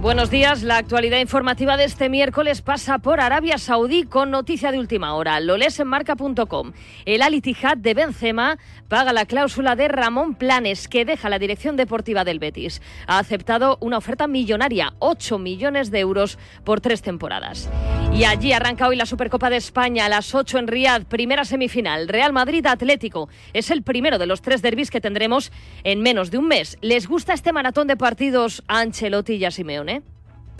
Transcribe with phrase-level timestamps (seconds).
[0.00, 0.62] Buenos días.
[0.62, 5.40] La actualidad informativa de este miércoles pasa por Arabia Saudí con noticia de última hora.
[5.40, 6.72] Lo en marca.com.
[7.04, 11.76] El Al Ittihad de Benzema paga la cláusula de Ramón Planes, que deja la dirección
[11.76, 12.80] deportiva del Betis.
[13.08, 17.68] Ha aceptado una oferta millonaria, 8 millones de euros por tres temporadas.
[18.14, 22.08] Y allí arranca hoy la Supercopa de España a las 8 en Riad, primera semifinal.
[22.08, 23.28] Real Madrid Atlético.
[23.52, 25.52] Es el primero de los tres derbis que tendremos
[25.84, 26.78] en menos de un mes.
[26.80, 29.97] ¿Les gusta este maratón de partidos a Ancelotti y Simeone?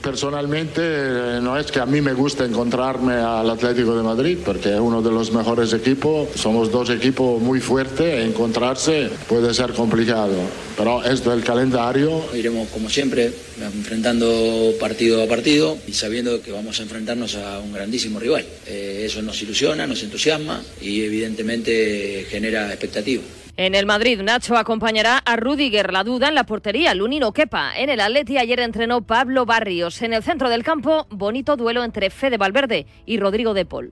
[0.03, 4.73] Personalmente eh, no es que a mí me guste encontrarme al Atlético de Madrid porque
[4.73, 10.37] es uno de los mejores equipos, somos dos equipos muy fuertes, encontrarse puede ser complicado,
[10.77, 12.23] pero esto es calendario.
[12.33, 17.73] Iremos como siempre enfrentando partido a partido y sabiendo que vamos a enfrentarnos a un
[17.73, 18.47] grandísimo rival.
[18.67, 23.23] Eh, eso nos ilusiona, nos entusiasma y evidentemente genera expectativa.
[23.59, 27.77] En el Madrid, Nacho acompañará a Rudiger, la duda en la portería, Lunino Kepa.
[27.77, 30.01] En el Atleti ayer entrenó Pablo Barrios.
[30.03, 33.91] En el centro del campo, bonito duelo entre Fede Valverde y Rodrigo de Paul.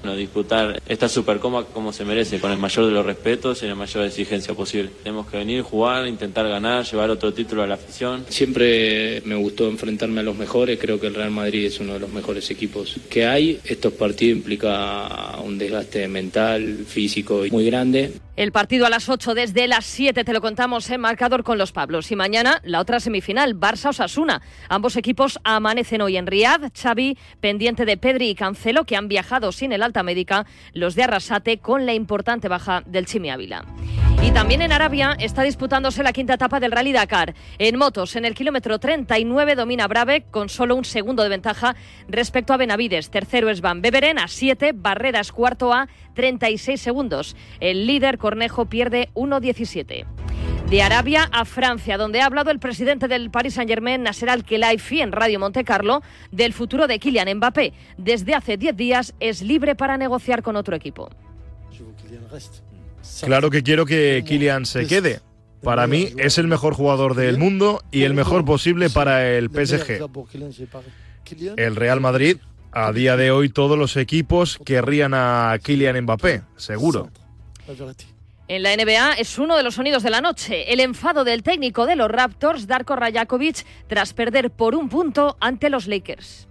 [0.00, 3.74] Bueno, disputar esta Supercoma como se merece, con el mayor de los respetos y la
[3.74, 4.90] mayor exigencia posible.
[5.02, 8.24] Tenemos que venir, jugar, intentar ganar, llevar otro título a la afición.
[8.28, 11.98] Siempre me gustó enfrentarme a los mejores, creo que el Real Madrid es uno de
[11.98, 13.58] los mejores equipos que hay.
[13.64, 18.12] Estos partidos implica un desgaste mental, físico muy grande.
[18.40, 21.72] El partido a las 8 desde las 7 te lo contamos en marcador con los
[21.72, 22.10] Pablos.
[22.10, 24.40] Y mañana la otra semifinal, Barça-Osasuna.
[24.70, 26.72] Ambos equipos amanecen hoy en Riad.
[26.72, 30.46] Xavi pendiente de Pedri y Cancelo que han viajado sin el alta médica.
[30.72, 33.66] Los de Arrasate con la importante baja del Chimi Ávila.
[34.22, 37.34] Y también en Arabia está disputándose la quinta etapa del Rally Dakar.
[37.58, 41.74] En motos, en el kilómetro 39 domina Brave con solo un segundo de ventaja
[42.06, 43.10] respecto a Benavides.
[43.10, 47.36] Tercero es Van Beveren a 7, Barreras cuarto a 36 segundos.
[47.60, 50.06] El líder Cornejo pierde 1.17.
[50.70, 55.10] De Arabia a Francia, donde ha hablado el presidente del Paris Saint-Germain, Nasser Al-Khelaifi, en
[55.10, 56.00] Radio Monte Carlo,
[56.30, 57.72] del futuro de Kylian Mbappé.
[57.98, 61.10] Desde hace 10 días es libre para negociar con otro equipo.
[63.22, 65.20] Claro que quiero que Kylian se quede.
[65.62, 70.08] Para mí es el mejor jugador del mundo y el mejor posible para el PSG.
[71.56, 72.38] El Real Madrid,
[72.72, 77.10] a día de hoy todos los equipos querrían a Kylian Mbappé, seguro.
[78.48, 81.86] En la NBA es uno de los sonidos de la noche, el enfado del técnico
[81.86, 86.49] de los Raptors, Darko Rajakovic, tras perder por un punto ante los Lakers.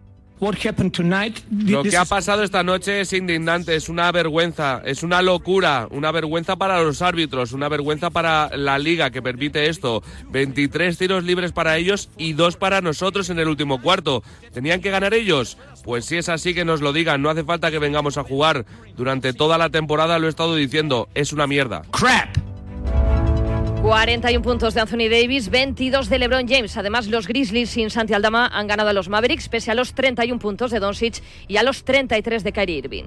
[1.51, 6.11] Lo que ha pasado esta noche es indignante, es una vergüenza, es una locura, una
[6.11, 10.01] vergüenza para los árbitros, una vergüenza para la liga que permite esto.
[10.31, 14.23] 23 tiros libres para ellos y dos para nosotros en el último cuarto.
[14.53, 15.57] ¿Tenían que ganar ellos?
[15.83, 18.66] Pues si es así que nos lo digan, no hace falta que vengamos a jugar.
[18.95, 21.81] Durante toda la temporada lo he estado diciendo, es una mierda.
[21.91, 22.48] Crap.
[23.81, 26.75] 41 puntos de Anthony Davis, 22 de LeBron James.
[26.75, 30.38] Además, los Grizzlies sin Santi Aldama han ganado a los Mavericks, pese a los 31
[30.38, 33.06] puntos de Doncic y a los 33 de Kyrie Irving.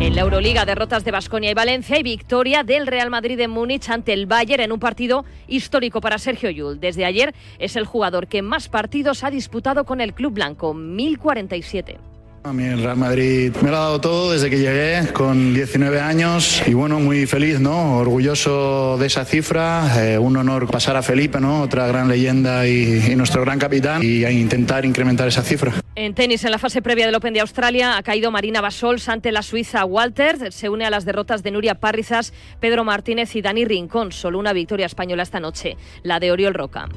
[0.00, 3.90] En la Euroliga, derrotas de Basconia y Valencia y victoria del Real Madrid en Múnich
[3.90, 6.80] ante el Bayern en un partido histórico para Sergio Yul.
[6.80, 11.98] Desde ayer es el jugador que más partidos ha disputado con el club blanco, 1047.
[12.46, 16.00] A mí el Real Madrid me lo ha dado todo desde que llegué con 19
[16.00, 17.96] años y bueno, muy feliz, ¿no?
[17.96, 21.62] Orgulloso de esa cifra, eh, un honor pasar a Felipe, ¿no?
[21.62, 25.72] Otra gran leyenda y, nuestro gran capitán y a intentar incrementar esa cifra.
[25.96, 29.32] En tenis, en la fase previa del Open de Australia, ha caído Marina Basols ante
[29.32, 30.52] la suiza Walter.
[30.52, 34.12] Se une a las derrotas de Nuria Parrizas, Pedro Martínez y Dani Rincón.
[34.12, 36.88] Solo una victoria española esta noche, la de Oriol Roca.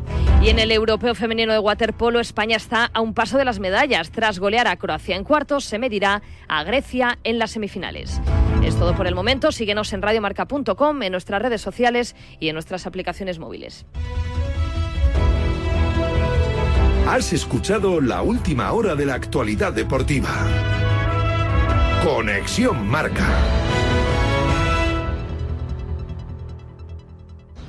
[0.41, 4.11] Y en el Europeo Femenino de Waterpolo, España está a un paso de las medallas.
[4.11, 5.23] Tras golear a Croacia en
[5.59, 8.21] se medirá a Grecia en las semifinales.
[8.63, 9.51] Es todo por el momento.
[9.51, 13.85] Síguenos en radiomarca.com, en nuestras redes sociales y en nuestras aplicaciones móviles.
[17.07, 20.29] Has escuchado la última hora de la actualidad deportiva.
[22.03, 23.27] Conexión Marca.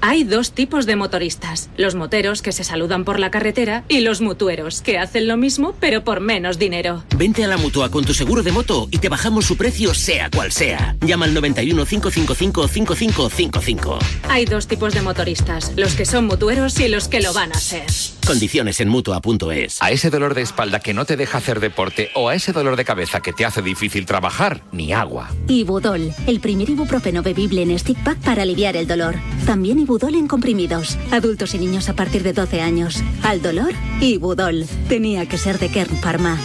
[0.03, 4.21] Hay dos tipos de motoristas, los moteros que se saludan por la carretera y los
[4.21, 7.05] mutueros que hacen lo mismo pero por menos dinero.
[7.17, 10.31] Vente a la mutua con tu seguro de moto y te bajamos su precio sea
[10.31, 10.97] cual sea.
[11.01, 13.99] Llama al 91 555 5555.
[14.29, 17.61] Hay dos tipos de motoristas, los que son mutueros y los que lo van a
[17.61, 17.85] ser.
[18.27, 19.83] Condiciones en Mutua.es.
[19.83, 22.77] A ese dolor de espalda que no te deja hacer deporte o a ese dolor
[22.77, 25.31] de cabeza que te hace difícil trabajar, ni agua.
[25.49, 29.17] Ibudol, el primer ibuprofeno bebible en stick pack para aliviar el dolor.
[29.47, 30.97] También Ibudol en comprimidos.
[31.11, 33.03] Adultos y niños a partir de 12 años.
[33.25, 34.65] Al dolor, Ibudol.
[34.89, 36.39] Tenía que ser de Kern Pharma.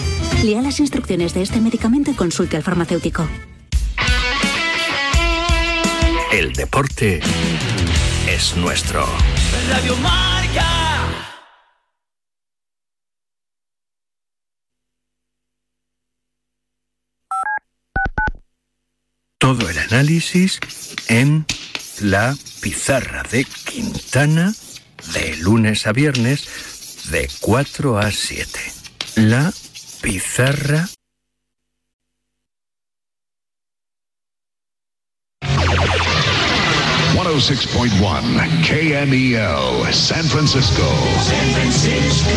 [0.43, 3.27] Lea las instrucciones de este medicamento y consulte al farmacéutico.
[6.33, 7.19] El deporte
[8.27, 9.05] es nuestro.
[9.69, 10.65] Radio Marca.
[19.37, 20.59] Todo el análisis
[21.09, 21.45] en
[22.01, 24.53] la pizarra de Quintana
[25.13, 28.59] de lunes a viernes de 4 a 7.
[29.15, 29.53] La
[30.01, 30.87] pizarra
[37.35, 40.87] 106.1 KMEL, San Francisco.
[41.21, 42.29] San Francisco.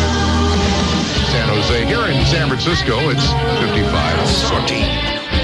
[1.31, 1.85] San Jose.
[1.85, 4.27] Here in San Francisco, it's 55.
[4.27, 4.98] Sorty.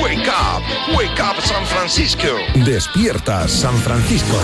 [0.06, 0.62] Wake up,
[0.96, 2.38] wake up San Francisco.
[2.64, 4.38] Despierta San Francisco.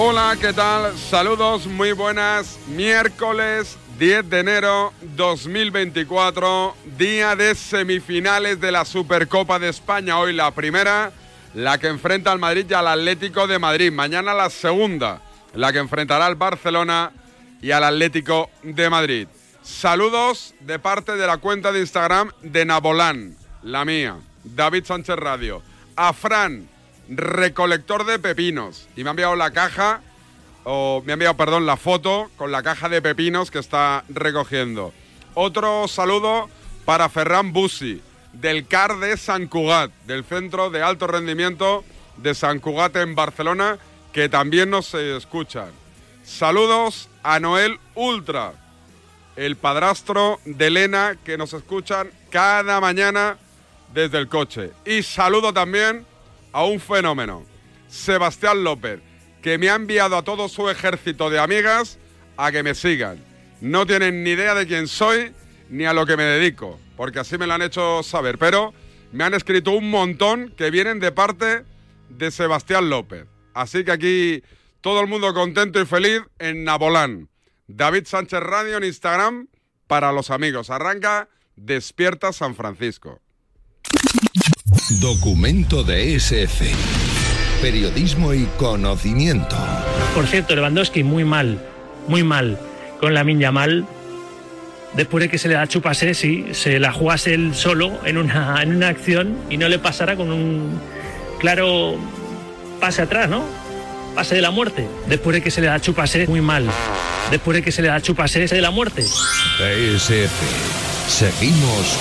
[0.00, 0.96] Hola, ¿qué tal?
[0.96, 2.56] Saludos, muy buenas.
[2.68, 10.20] Miércoles 10 de enero 2024, día de semifinales de la Supercopa de España.
[10.20, 11.10] Hoy la primera,
[11.52, 13.90] la que enfrenta al Madrid y al Atlético de Madrid.
[13.90, 15.20] Mañana la segunda,
[15.52, 17.10] la que enfrentará al Barcelona
[17.60, 19.26] y al Atlético de Madrid.
[19.62, 25.60] Saludos de parte de la cuenta de Instagram de Nabolán, la mía, David Sánchez Radio.
[25.96, 26.68] A Fran,
[27.08, 28.88] recolector de pepinos.
[28.96, 30.00] Y me ha enviado la caja,
[30.64, 34.92] o me ha enviado, perdón, la foto con la caja de pepinos que está recogiendo.
[35.34, 36.48] Otro saludo
[36.84, 38.02] para Ferran Busi,
[38.32, 41.84] del CAR de San Cugat, del Centro de Alto Rendimiento
[42.16, 43.78] de San Cugat en Barcelona,
[44.12, 45.70] que también nos escuchan.
[46.24, 48.52] Saludos a Noel Ultra,
[49.36, 53.38] el padrastro de Elena, que nos escuchan cada mañana
[53.94, 54.72] desde el coche.
[54.84, 56.04] Y saludo también
[56.52, 57.44] a un fenómeno,
[57.88, 59.00] Sebastián López,
[59.42, 61.98] que me ha enviado a todo su ejército de amigas
[62.36, 63.22] a que me sigan.
[63.60, 65.32] No tienen ni idea de quién soy
[65.68, 68.72] ni a lo que me dedico, porque así me lo han hecho saber, pero
[69.12, 71.64] me han escrito un montón que vienen de parte
[72.08, 73.26] de Sebastián López.
[73.54, 74.42] Así que aquí
[74.80, 77.28] todo el mundo contento y feliz en Nabolán.
[77.66, 79.48] David Sánchez Radio en Instagram
[79.86, 80.70] para los amigos.
[80.70, 83.20] Arranca Despierta San Francisco.
[84.90, 86.62] Documento de SF.
[87.60, 89.54] Periodismo y conocimiento.
[90.14, 91.62] Por cierto, Lewandowski muy mal,
[92.06, 92.58] muy mal
[92.98, 93.84] con la minya mal.
[94.94, 98.62] Después de que se le da chupase, sí, se la jugase él solo en una,
[98.62, 100.80] en una acción y no le pasara con un
[101.38, 101.96] claro
[102.80, 103.44] pase atrás, ¿no?
[104.14, 104.88] Pase de la muerte.
[105.06, 106.64] Después de que se le da chupase, muy mal.
[107.30, 109.02] Después de que se le da chupase de la muerte.
[109.02, 110.32] SF.
[111.08, 111.98] Seguimos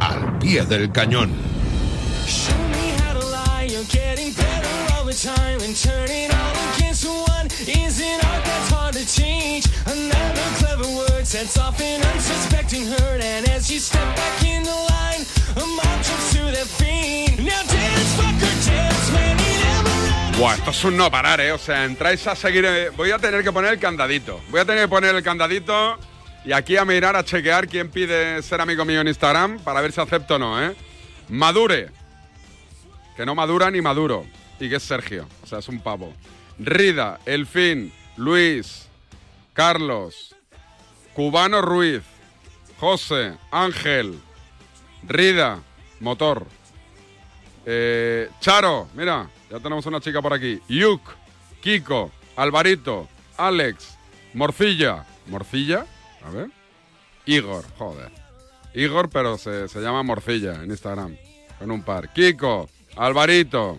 [0.00, 1.30] al pie del cañón.
[20.38, 21.52] Buah, esto es un no parar, ¿eh?
[21.52, 22.64] O sea, entráis a seguir...
[22.64, 24.40] eh, Voy a tener que poner el candadito.
[24.50, 25.98] Voy a tener que poner el candadito
[26.44, 29.92] y aquí a mirar, a chequear quién pide ser amigo mío en Instagram para ver
[29.92, 30.74] si acepto o no, ¿eh?
[31.28, 31.90] Madure.
[33.16, 34.26] Que no madura ni maduro.
[34.58, 35.26] Y que es Sergio.
[35.42, 36.12] O sea, es un pavo.
[36.58, 38.88] Rida, Elfín, Luis,
[39.52, 40.34] Carlos,
[41.14, 42.02] Cubano Ruiz,
[42.78, 44.18] José, Ángel,
[45.06, 45.60] Rida,
[46.00, 46.46] Motor.
[47.64, 50.60] Eh, Charo, mira, ya tenemos una chica por aquí.
[50.68, 51.02] Yuk,
[51.60, 53.96] Kiko, Alvarito, Alex,
[54.34, 55.06] Morcilla.
[55.26, 55.86] ¿Morcilla?
[56.24, 56.50] A ver.
[57.26, 58.10] Igor, joder.
[58.74, 61.16] Igor, pero se, se llama Morcilla en Instagram.
[61.58, 62.12] Con un par.
[62.12, 63.78] Kiko, Alvarito,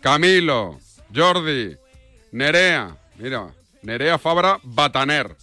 [0.00, 0.78] Camilo,
[1.14, 1.76] Jordi,
[2.32, 2.96] Nerea.
[3.16, 3.48] Mira,
[3.82, 5.36] Nerea Fabra Bataner.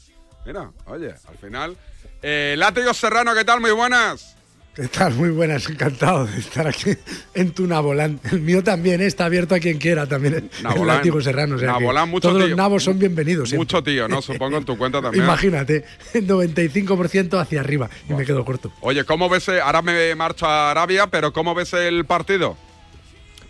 [0.46, 1.78] Mira, oye, al final.
[2.22, 3.62] Eh, Látigo Serrano, ¿qué tal?
[3.62, 4.37] Muy buenas.
[4.78, 5.16] ¿Qué tal?
[5.16, 6.92] Muy buenas, encantado de estar aquí
[7.34, 8.20] en tu Nabolán.
[8.32, 9.08] El mío también ¿eh?
[9.08, 11.56] está abierto a quien quiera, también Nabolán, el Serrano.
[11.56, 12.50] O sea Nabolán, mucho todos tío.
[12.50, 13.50] los nabos son bienvenidos.
[13.50, 13.58] siempre.
[13.58, 14.22] Mucho tío, ¿no?
[14.22, 15.24] Supongo en tu cuenta también.
[15.24, 18.72] Imagínate, 95% hacia arriba y me quedo corto.
[18.82, 19.48] Oye, ¿cómo ves?
[19.48, 22.56] eh, Ahora me marcho a Arabia, pero ¿cómo ves el partido?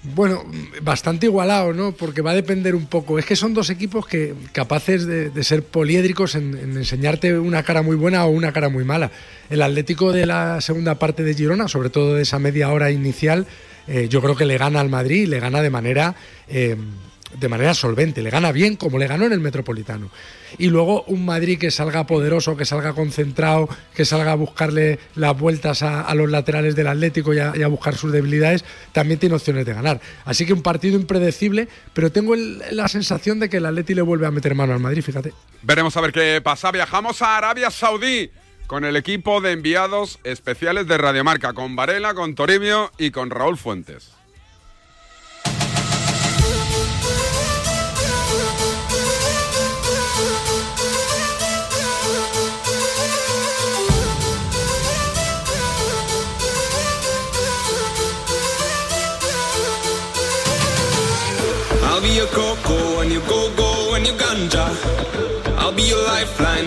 [0.04, 0.46] Bueno,
[0.82, 1.92] bastante igualado, ¿no?
[1.92, 3.20] Porque va a depender un poco.
[3.20, 7.82] Es que son dos equipos que capaces de, ser poliédricos en, en enseñarte una cara
[7.82, 9.12] muy buena o una cara muy mala.
[9.50, 13.48] El Atlético de la segunda parte de Girona, sobre todo de esa media hora inicial,
[13.88, 16.16] eh, yo creo que le gana al Madrid le gana de manera
[16.50, 16.76] eh,
[17.34, 20.10] de manera solvente, le gana bien como le ganó en el Metropolitano.
[20.58, 25.38] Y luego un Madrid que salga poderoso, que salga concentrado, que salga a buscarle las
[25.38, 29.74] vueltas a, los laterales del Atlético y a, buscar sus debilidades, también tiene opciones de
[29.74, 30.00] ganar.
[30.26, 34.26] Así que un partido impredecible, pero tengo la sensación de que el Atleti le vuelve
[34.26, 35.34] a meter mano al Madrid, fíjate.
[35.62, 36.72] Veremos a ver qué pasa.
[36.72, 38.32] Viajamos a Arabia Saudí
[38.68, 43.58] con el equipo de enviados especiales de Radiomarca, con Varela, con Toribio y con Raúl
[43.58, 44.17] Fuentes.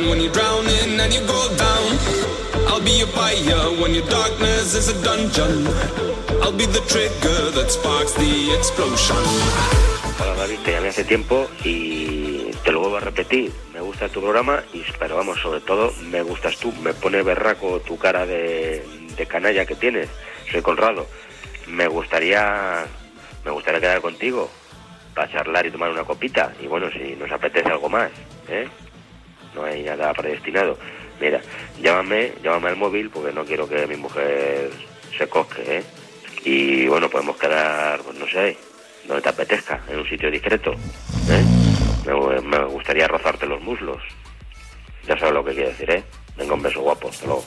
[0.01, 1.99] Lifeline when you're drowning and you go down.
[2.69, 5.67] I'll be your fire when your darkness is a dungeon.
[6.43, 9.17] I'll be the trigger that sparks the explosion.
[10.19, 13.53] Hola David, te llamé hace tiempo y te lo vuelvo a repetir.
[13.73, 16.73] Me gusta tu programa, y, pero vamos, sobre todo me gustas tú.
[16.83, 18.85] Me pone berraco tu cara de,
[19.17, 20.09] de canalla que tienes.
[20.51, 21.07] Soy Conrado.
[21.69, 22.85] Me gustaría,
[23.45, 24.51] me gustaría quedar contigo
[25.15, 26.53] para charlar y tomar una copita.
[26.61, 28.11] Y bueno, si nos apetece algo más,
[28.49, 28.69] ¿eh?
[29.55, 30.79] No hay nada predestinado.
[31.21, 31.41] Mira,
[31.81, 34.71] llámame, llámame al móvil porque no quiero que mi mujer
[35.17, 35.85] se cosque, ¿eh?
[36.45, 38.57] Y bueno, podemos quedar, pues no sé,
[39.07, 40.73] donde te apetezca, en un sitio discreto.
[41.29, 41.45] ¿eh?
[42.07, 44.03] Me, me gustaría rozarte los muslos.
[45.07, 46.05] Ya sabes lo que quiero decir, ¿eh?
[46.37, 47.09] Venga, un beso guapo.
[47.09, 47.45] Hasta luego.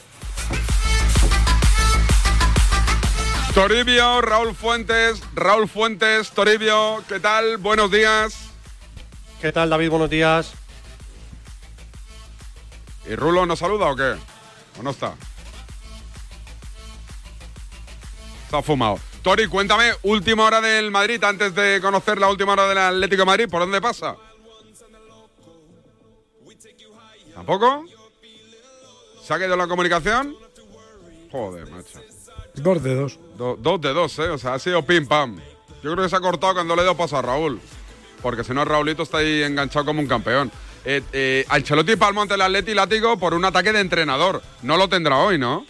[3.54, 7.58] Toribio, Raúl Fuentes, Raúl Fuentes, Toribio, ¿qué tal?
[7.58, 8.50] Buenos días.
[9.40, 9.90] ¿Qué tal, David?
[9.90, 10.56] Buenos días.
[13.10, 14.16] ¿Y Rulo nos saluda o qué?
[14.80, 15.14] ¿O no está?
[18.46, 19.00] Está fumado.
[19.22, 23.26] Tori, cuéntame, última hora del Madrid, antes de conocer la última hora del Atlético de
[23.26, 24.16] Madrid, ¿por dónde pasa?
[27.34, 27.86] ¿Tampoco?
[29.24, 30.36] ¿Se ha caído la comunicación?
[31.32, 32.00] Joder, macho.
[32.56, 33.20] Dos de dos.
[33.38, 34.30] Do- dos de dos, ¿eh?
[34.30, 35.38] O sea, ha sido pim pam.
[35.82, 37.60] Yo creo que se ha cortado cuando le he dado paso a Raúl.
[38.22, 40.52] Porque si no, Raulito está ahí enganchado como un campeón.
[40.86, 44.42] Eh, eh, Ancelotti palmó ante el Atleti látigo por un ataque de entrenador.
[44.64, 45.66] No lo tendrá hoy, ¿no?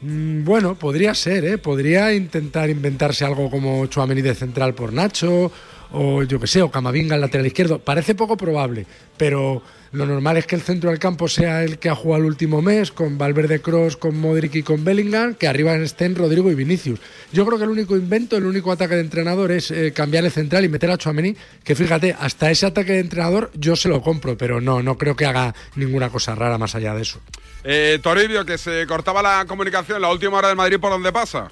[0.00, 1.58] Mm, Bueno, podría ser, ¿eh?
[1.58, 5.50] Podría intentar inventarse algo como Chuamení de central por Nacho,
[5.92, 7.78] o yo que sé, o Camavinga al lateral izquierdo.
[7.80, 11.88] Parece poco probable, pero lo normal es que el centro del campo sea el que
[11.88, 15.74] ha jugado el último mes, con Valverde Cross, con Modric y con Bellingham, que arriba
[15.76, 17.00] estén Rodrigo y Vinicius.
[17.32, 20.30] Yo creo que el único invento, el único ataque de entrenador es eh, cambiar el
[20.30, 24.00] central y meter a Chuamení, que fíjate, hasta ese ataque de entrenador yo se lo
[24.00, 27.20] compro, pero no, no creo que haga ninguna cosa rara más allá de eso.
[27.64, 31.50] Eh, Toribio, que se cortaba la comunicación la última hora del Madrid, ¿por dónde pasa?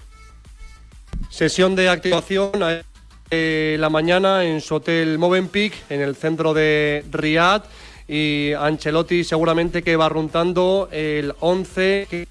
[1.28, 2.82] Sesión de activación a
[3.30, 7.64] eh, la mañana en su hotel Movenpick, en el centro de Riyadh.
[8.08, 12.26] Y Ancelotti seguramente que va runtando el 11, que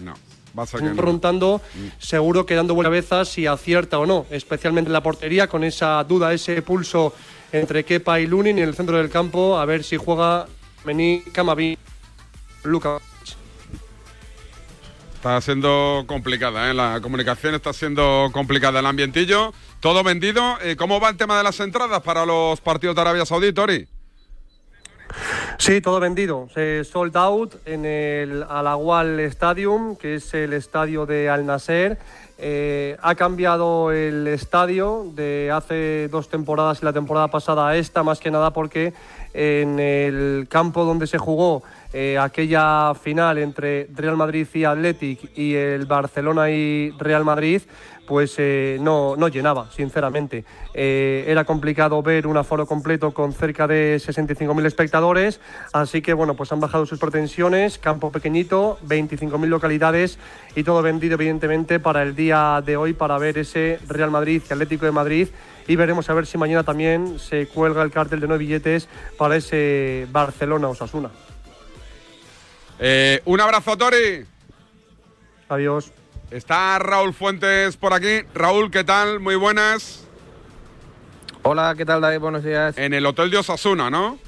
[0.00, 0.14] No,
[0.58, 1.02] va a ser que va no.
[1.02, 1.62] runtando,
[1.98, 6.02] seguro que dando buena cabeza si acierta o no, especialmente en la portería, con esa
[6.04, 7.14] duda, ese pulso
[7.52, 10.46] entre Kepa y Lunin en el centro del campo, a ver si juega
[10.84, 11.80] Mení, Camavinga,
[12.64, 12.98] Luca.
[15.14, 16.74] Está siendo complicada, ¿eh?
[16.74, 18.78] La comunicación está siendo complicada.
[18.80, 20.56] El ambientillo, todo vendido.
[20.62, 23.88] Eh, ¿Cómo va el tema de las entradas para los partidos de Arabia Saudí, Tori?
[25.58, 26.48] Sí, todo vendido.
[26.52, 31.98] Se sold out en el Al-Awal Stadium, que es el estadio de Al Nasser.
[32.38, 38.02] Eh, ha cambiado el estadio de hace dos temporadas y la temporada pasada a esta,
[38.02, 38.92] más que nada porque
[39.32, 41.62] en el campo donde se jugó
[41.94, 47.62] eh, aquella final entre Real Madrid y Athletic y el Barcelona y Real Madrid,
[48.06, 50.44] pues eh, no, no llenaba, sinceramente.
[50.74, 55.40] Eh, era complicado ver un aforo completo con cerca de 65.000 espectadores,
[55.72, 60.18] así que bueno, pues han bajado sus pretensiones, campo pequeñito, 25.000 localidades
[60.54, 64.52] y todo vendido evidentemente para el día de hoy para ver ese Real Madrid y
[64.52, 65.28] Atlético de Madrid
[65.68, 69.36] y veremos a ver si mañana también se cuelga el cartel de nueve billetes para
[69.36, 71.10] ese Barcelona-Osasuna.
[72.78, 74.24] Eh, un abrazo, Tori.
[75.48, 75.92] Adiós.
[76.30, 78.22] Está Raúl Fuentes por aquí.
[78.34, 79.20] Raúl, ¿qué tal?
[79.20, 80.04] Muy buenas.
[81.42, 82.18] Hola, ¿qué tal, David?
[82.18, 82.76] Buenos días.
[82.76, 84.18] En el Hotel de Osasuna, ¿no?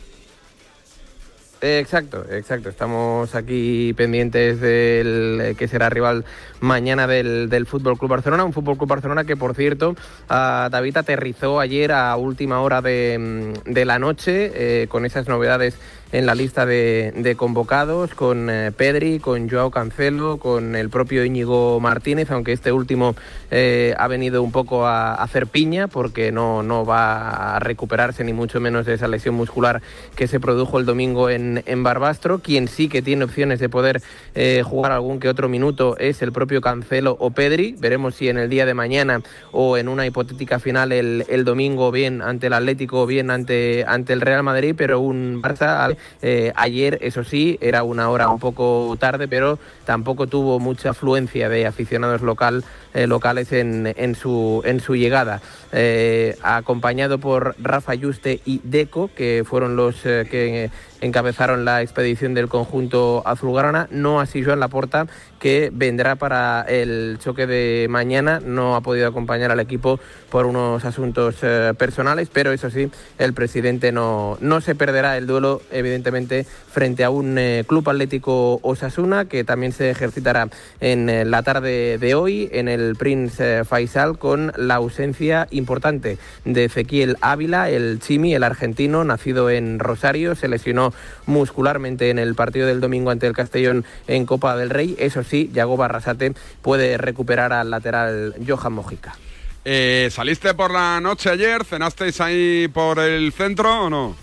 [1.61, 2.69] Eh, exacto, exacto.
[2.69, 6.25] Estamos aquí pendientes del eh, que será rival
[6.61, 8.45] mañana del, del Fútbol Club Barcelona.
[8.45, 9.97] Un Fútbol Club Barcelona que, por cierto,
[10.29, 15.27] a David aterrizó ayer a última hora de, mm, de la noche eh, con esas
[15.27, 15.77] novedades
[16.13, 21.25] en la lista de, de convocados, con eh, Pedri, con Joao Cancelo, con el propio
[21.25, 23.15] Íñigo Martínez, aunque este último
[23.51, 28.33] eh, ha venido un poco a, hacer piña porque no, no va a recuperarse ni
[28.33, 29.83] mucho menos de esa lesión muscular
[30.15, 32.39] que se produjo el domingo en, en Barbastro.
[32.39, 34.01] Quien sí que tiene opciones de poder
[34.35, 37.75] eh, jugar algún que otro minuto es el propio Cancelo o Pedri.
[37.79, 39.21] Veremos si en el día de mañana
[39.53, 43.85] o en una hipotética final el, el domingo, bien ante el Atlético o bien ante,
[43.87, 48.39] ante el Real Madrid, pero un Barça eh, ayer, eso sí, era una hora un
[48.39, 52.65] poco tarde, pero tampoco tuvo mucha afluencia de aficionados local,
[52.95, 55.41] eh, locales en, en, su, en su llegada.
[55.73, 62.49] Eh, acompañado por Rafa Yuste y Deco, que fueron los que encabezaron la expedición del
[62.49, 65.07] conjunto azulgrana, no así Joan Laporta,
[65.39, 70.01] que vendrá para el choque de mañana, no ha podido acompañar al equipo
[70.31, 75.27] por unos asuntos eh, personales, pero eso sí, el presidente no, no se perderá el
[75.27, 80.49] duelo, evidentemente, frente a un eh, club atlético Osasuna, que también se ejercitará
[80.81, 86.65] en eh, la tarde de hoy en el Prince Faisal, con la ausencia importante de
[86.65, 90.88] Ezequiel Ávila, el Chimi, el argentino, nacido en Rosario, se lesionó
[91.27, 94.97] muscularmente en el partido del domingo ante el Castellón en Copa del Rey.
[94.99, 99.17] Eso sí, Yago Barrasate puede recuperar al lateral Johan Mojica.
[99.65, 101.65] Eh, ¿Saliste por la noche ayer?
[101.65, 104.17] ¿Cenasteis ahí por el centro o no?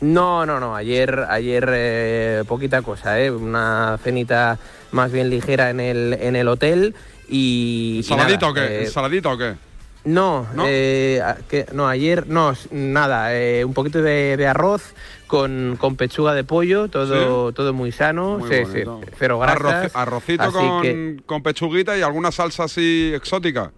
[0.00, 0.74] No, no, no.
[0.74, 3.30] Ayer, ayer eh, poquita cosa, ¿eh?
[3.30, 4.58] Una cenita
[4.92, 6.94] más bien ligera en el, en el hotel
[7.28, 7.98] y...
[8.00, 8.82] y ¿Saladito nada, o qué?
[8.82, 9.54] eh, ¿Saladito o qué?
[10.08, 10.64] No, ¿No?
[10.66, 14.94] eh, que- no, ayer no, nada, eh, un poquito de, de arroz
[15.26, 19.00] con, con pechuga de pollo, todo, todo muy sano, Muy sí, bonito.
[19.04, 19.92] sí, cero grasas.
[19.94, 23.70] Arroz- arrocito con, que- con pechuguita y alguna salsa así exótica.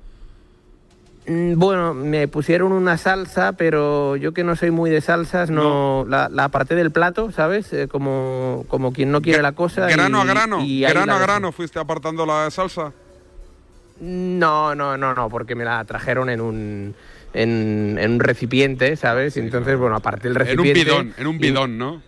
[1.26, 6.06] Mm, Bueno, me pusieron una salsa, pero yo que no soy muy de salsas, no,
[6.08, 7.72] La, la aparté del plato, ¿sabes?
[7.72, 9.86] Eh, como, como quien no quiere la cosa.
[9.88, 12.92] Grano y- a grano, y grano a grano fuiste apartando la salsa.
[14.00, 16.94] No, no, no, no, porque me la trajeron en un,
[17.34, 19.36] en, en un recipiente, ¿sabes?
[19.36, 20.84] Y Entonces, bueno, aparte del En un recipiente...
[20.84, 22.02] bidón, en un y- bidón, ¿no?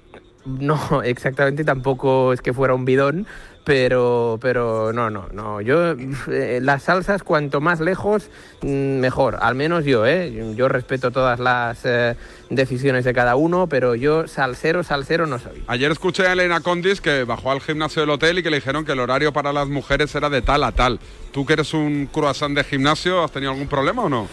[0.45, 3.27] No, exactamente, tampoco es que fuera un bidón,
[3.65, 5.61] pero, pero no, no, no.
[5.61, 5.95] Yo,
[6.29, 8.29] eh, las salsas, cuanto más lejos,
[8.63, 9.39] mm, mejor.
[9.41, 10.53] Al menos yo, ¿eh?
[10.57, 12.17] Yo respeto todas las eh,
[12.51, 15.63] decisiones de cada uno, pero yo salsero, salsero no soy.
[15.69, 18.85] Ayer escuché a Elena Condis que bajó al gimnasio del hotel y que le dijeron
[18.85, 20.99] que el horario para las mujeres era de tal a tal.
[21.31, 24.25] ¿Tú que eres un croissant de gimnasio, has tenido algún problema o no?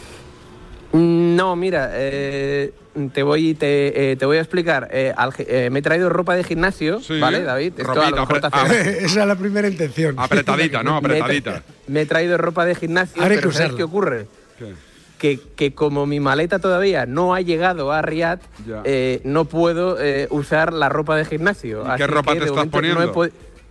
[0.92, 2.74] Mm, No, mira, eh,
[3.14, 4.90] te voy te, eh, te voy a explicar.
[4.92, 7.74] Eh, al eh, me he traído ropa de gimnasio, ¿vale, David?
[7.78, 10.16] Esto a lo ropita, mejor te apre- hace- Esa es la primera intención.
[10.18, 11.00] Apretadita, ¿no?
[11.02, 11.64] Me he tra- Apretadita.
[11.88, 14.28] Me he traído ropa de gimnasio, hay pero que ¿sabes qué ocurre?
[14.58, 14.74] ¿Qué?
[15.18, 18.82] Que, que como mi maleta todavía no ha llegado a Riyadh, Ya.
[18.86, 21.84] eh, no puedo eh, usar la ropa de gimnasio.
[21.94, 23.30] ¿Y qué ropa que te estás no poniendo?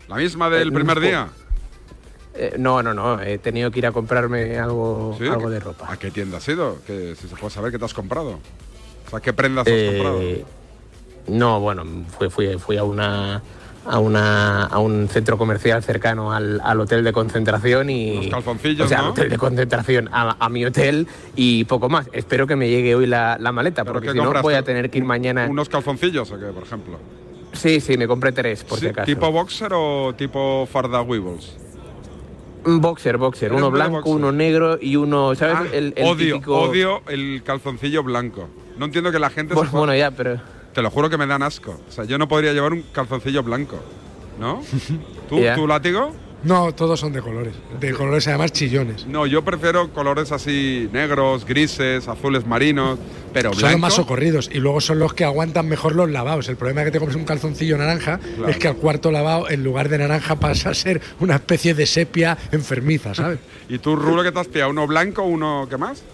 [0.09, 1.29] ¿La misma del primer día?
[2.35, 3.21] eh, no, no, no.
[3.21, 5.27] He tenido que ir a comprarme algo, ¿Sí?
[5.27, 5.91] algo de ropa.
[5.91, 6.79] ¿A qué tienda has ido?
[6.87, 8.39] Que si se puede saber qué te has comprado.
[9.09, 11.39] O sea, ¿qué prendas has Eh, comprado?
[11.39, 11.85] No, bueno,
[12.17, 13.43] fui, fui, fui a una
[13.91, 18.85] a una a un centro comercial cercano al, al hotel de concentración y Los calzoncillos,
[18.85, 19.05] o sea, ¿no?
[19.05, 22.09] al hotel de concentración a, a mi hotel y poco más.
[22.13, 24.91] Espero que me llegue hoy la, la maleta ¿Pero porque si no voy a tener
[24.91, 25.47] que ir mañana.
[25.49, 26.99] ¿Unos calzoncillos o qué, por ejemplo?
[27.55, 29.07] Sí, sí, me compré tres por Sí, si acaso.
[29.07, 31.57] ¿Tipo boxer o tipo farda weebles?
[32.67, 34.13] Un boxer, boxer, uno blanco, boxer.
[34.15, 35.57] uno negro y uno, ¿sabes?
[35.61, 38.49] Ah, el, el odio, típico- odio el calzoncillo blanco.
[38.79, 40.41] No entiendo que la gente Pues se bueno, ya, pero
[40.73, 41.81] Te lo juro que me dan asco.
[41.89, 43.81] O sea, yo no podría llevar un calzoncillo blanco.
[44.39, 44.63] ¿No?
[45.29, 45.55] ¿Tú, Ya.
[45.57, 46.13] ¿tú látigo?
[46.45, 47.53] No, todos son de colores.
[47.81, 49.09] De colores además chillones.
[49.09, 52.97] No, yo prefiero colores así negros, grises, azules marinos,
[53.33, 53.73] pero Son blanco.
[53.73, 56.49] los más socorridos y luego son los que aguantan mejor los lavados.
[56.49, 58.49] El problema es que te compres un calzoncillo naranja Claro.
[58.53, 61.87] es que al cuarto lavado, en lugar de naranja, pasa a ser una especie de
[61.87, 63.41] sepia enfermiza, ¿sabes?
[63.69, 64.71] ¿Y tú, Rulo, qué te has pillado?
[64.71, 66.05] ¿Uno blanco, uno qué más?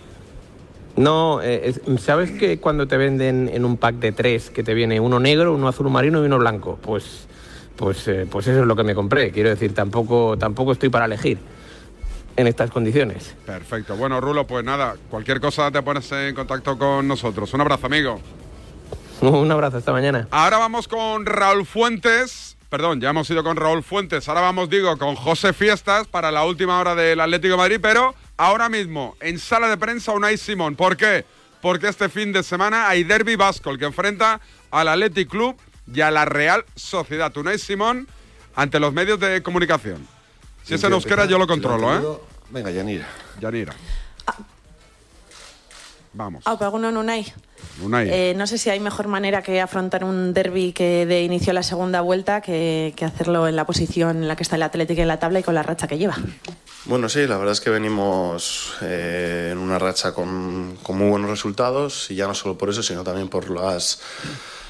[0.97, 4.75] No, eh, es- ¿sabes que cuando te venden en un pack de tres, que te
[4.75, 6.79] viene uno negro, uno azul marino y uno blanco?
[6.81, 7.27] Pues,
[7.77, 9.33] pues, eh, pues eso es lo que me compré.
[9.33, 11.39] Quiero decir, tampoco, tampoco estoy para elegir
[12.37, 13.35] en estas condiciones.
[13.45, 13.97] Perfecto.
[13.97, 17.53] Bueno, Rulo, pues nada, cualquier cosa te pones en contacto con nosotros.
[17.55, 18.21] Un abrazo, amigo.
[19.21, 20.29] Un abrazo, hasta mañana.
[20.31, 24.97] Ahora vamos con Raúl Fuentes, perdón, ya hemos ido con Raúl Fuentes, ahora vamos, digo,
[24.99, 29.39] con José Fiestas para la última hora del Atlético de Madrid, pero ahora mismo en
[29.39, 30.77] sala de prensa Unai Simón.
[30.77, 31.25] ¿Por qué?
[31.61, 35.57] Porque este fin de semana hay Derby Vasco, el que enfrenta al Athletic Club
[35.93, 37.35] y a la Real Sociedad.
[37.37, 38.07] Unai Simón
[38.55, 40.07] ante los medios de comunicación.
[40.63, 42.19] Si es en euskera, yo lo controlo, ¿eh?
[42.51, 43.07] Venga, Yanira.
[43.41, 43.75] Yanira.
[46.13, 46.45] Vamos.
[46.47, 47.33] Ah, pero alguno en Unai.
[47.83, 48.09] Unai.
[48.11, 51.55] Eh, no sé si hay mejor manera que afrontar un derby que de inicio a
[51.55, 55.03] la segunda vuelta que, que hacerlo en la posición en la que está el Atlético
[55.03, 56.17] en la tabla y con la racha que lleva.
[56.87, 61.31] Bueno, sí, la verdad es que venimos eh, en una racha con, con muy buenos
[61.31, 64.01] resultados y ya no solo por eso, sino también por las,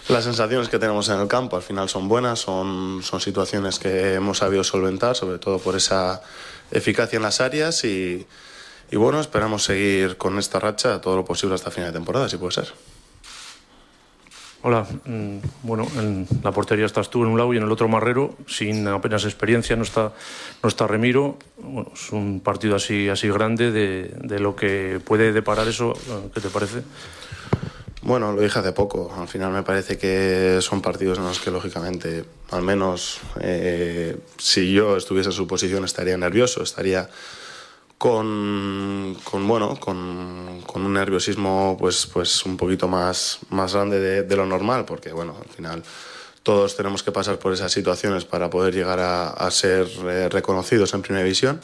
[0.09, 1.57] las sensaciones que tenemos en el campo.
[1.57, 6.22] Al final son buenas, son, son situaciones que hemos sabido solventar, sobre todo por esa
[6.70, 8.24] eficacia en las áreas y,
[8.92, 12.37] y bueno, esperamos seguir con esta racha todo lo posible hasta final de temporada, si
[12.37, 12.94] puede ser.
[14.66, 17.87] Hola, mm, bueno, en la portería estás tú en un lado y en el otro
[17.87, 20.14] Marrero, sin apenas experiencia, no está,
[20.62, 21.37] no está Remiro.
[21.59, 25.92] Bueno, es un partido así, así grande de, de lo que puede deparar eso,
[26.33, 26.81] ¿qué te parece?
[28.00, 29.14] Bueno, lo dije hace poco.
[29.14, 34.72] Al final me parece que son partidos en los que, lógicamente, al menos eh, si
[34.72, 37.11] yo estuviese en su posición estaría nervioso, estaría
[38.05, 39.17] con,
[39.49, 44.85] bueno, con, con, un nerviosismo pues, pues un poquito más, más grande de, lo normal,
[44.85, 45.83] porque bueno, al final
[46.43, 50.93] todos tenemos que pasar por esas situaciones para poder llegar a, a ser eh, reconocidos
[50.93, 51.62] en primera división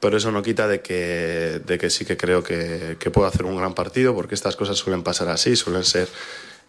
[0.00, 3.44] pero eso no quita de que, de que sí que creo que, que, puedo hacer
[3.44, 6.08] un gran partido, porque estas cosas suelen pasar así, suelen ser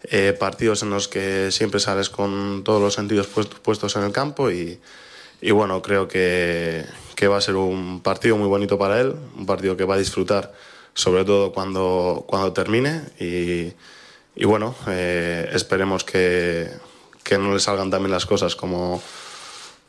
[0.04, 4.12] eh, partidos en los que siempre sales con todos los sentidos puestos, puestos en el
[4.12, 4.78] campo y,
[5.42, 9.44] y bueno, creo que, que, va a ser un partido muy bonito para él, un
[9.44, 10.54] partido que va a disfrutar
[10.94, 13.72] sobre todo cuando, cuando termine y,
[14.34, 16.70] y bueno, eh, esperemos que,
[17.22, 19.02] que no le salgan también las cosas como,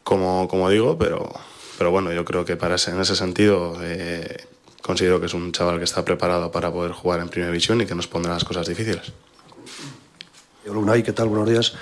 [0.04, 1.32] como, como digo, pero
[1.78, 4.46] pero bueno, yo creo que para ese, en ese sentido eh,
[4.82, 7.86] considero que es un chaval que está preparado para poder jugar en Primera División y
[7.86, 9.12] que nos pondrá las cosas difíciles.
[10.68, 11.28] Hola ¿qué tal?
[11.28, 11.74] Buenos días.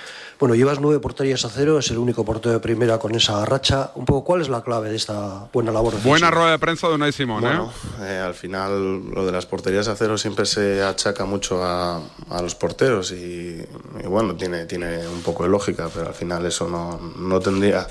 [0.42, 3.92] Bueno, llevas nueve porterías a cero, es el único portero de primera con esa racha.
[3.94, 5.92] Un poco, ¿cuál es la clave de esta buena labor?
[5.92, 6.10] Defensiva?
[6.10, 8.06] Buena rueda de prensa de Unai Simón, bueno, ¿eh?
[8.14, 8.18] ¿eh?
[8.18, 12.56] Al final, lo de las porterías a cero siempre se achaca mucho a, a los
[12.56, 13.64] porteros y,
[14.02, 17.86] y, bueno, tiene, tiene un poco de lógica, pero al final eso no, no tendría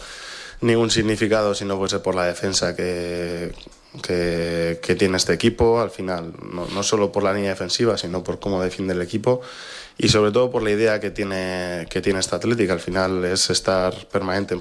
[0.60, 3.54] ningún significado si no fuese por la defensa que,
[4.04, 8.26] que, que tiene este equipo, al final, no, no, solo por la línea defensiva, sino
[8.26, 9.40] por cómo defiende el equipo
[9.98, 12.74] y sobre todo por la idea que tiene, que tiene esta Atlética.
[12.74, 14.58] Al final es estar permanente,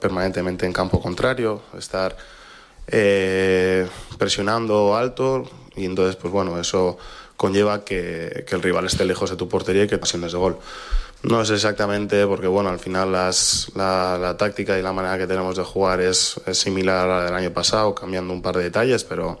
[0.00, 2.16] permanentemente en campo contrario, estar
[2.86, 6.98] eh, presionando alto y entonces, pues bueno, eso
[7.36, 10.58] conlleva que, que el rival esté lejos de tu portería y que pasiones de gol.
[11.22, 15.26] No es exactamente porque, bueno, al final las, la, la, táctica y la manera que
[15.26, 18.64] tenemos de jugar es, es, similar a la del año pasado, cambiando un par de
[18.64, 19.38] detalles, pero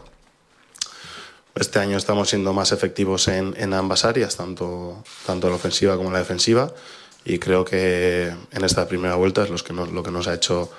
[1.56, 6.10] este año estamos siendo más efectivos en, en ambas áreas, tanto, tanto la ofensiva como
[6.10, 6.72] la defensiva,
[7.24, 10.70] y creo que en esta primera vuelta es que nos, lo que nos ha hecho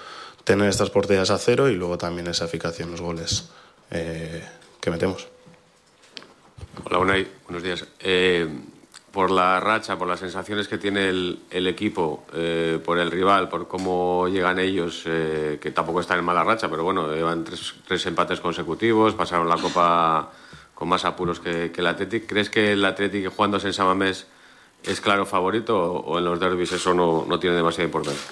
[0.44, 3.50] tener estas porterías a cero y luego también esa eficacia en los goles
[3.92, 4.44] eh,
[4.80, 5.28] que metemos.
[6.86, 7.86] Hola, Unai, buenos días.
[8.00, 8.48] Eh
[9.18, 13.50] por la racha, por las sensaciones que tiene el, el equipo, eh, por el rival,
[13.50, 17.74] por cómo llegan ellos, eh, que tampoco están en mala racha, pero bueno, llevan tres,
[17.88, 20.32] tres, empates consecutivos, pasaron la Copa
[20.78, 22.28] con más apuros que, que el Athletic.
[22.28, 24.28] ¿Crees que el Athletic jugándose en Samamés
[24.84, 28.24] es claro favorito o, o en los derbis eso no, no tiene demasiada importancia?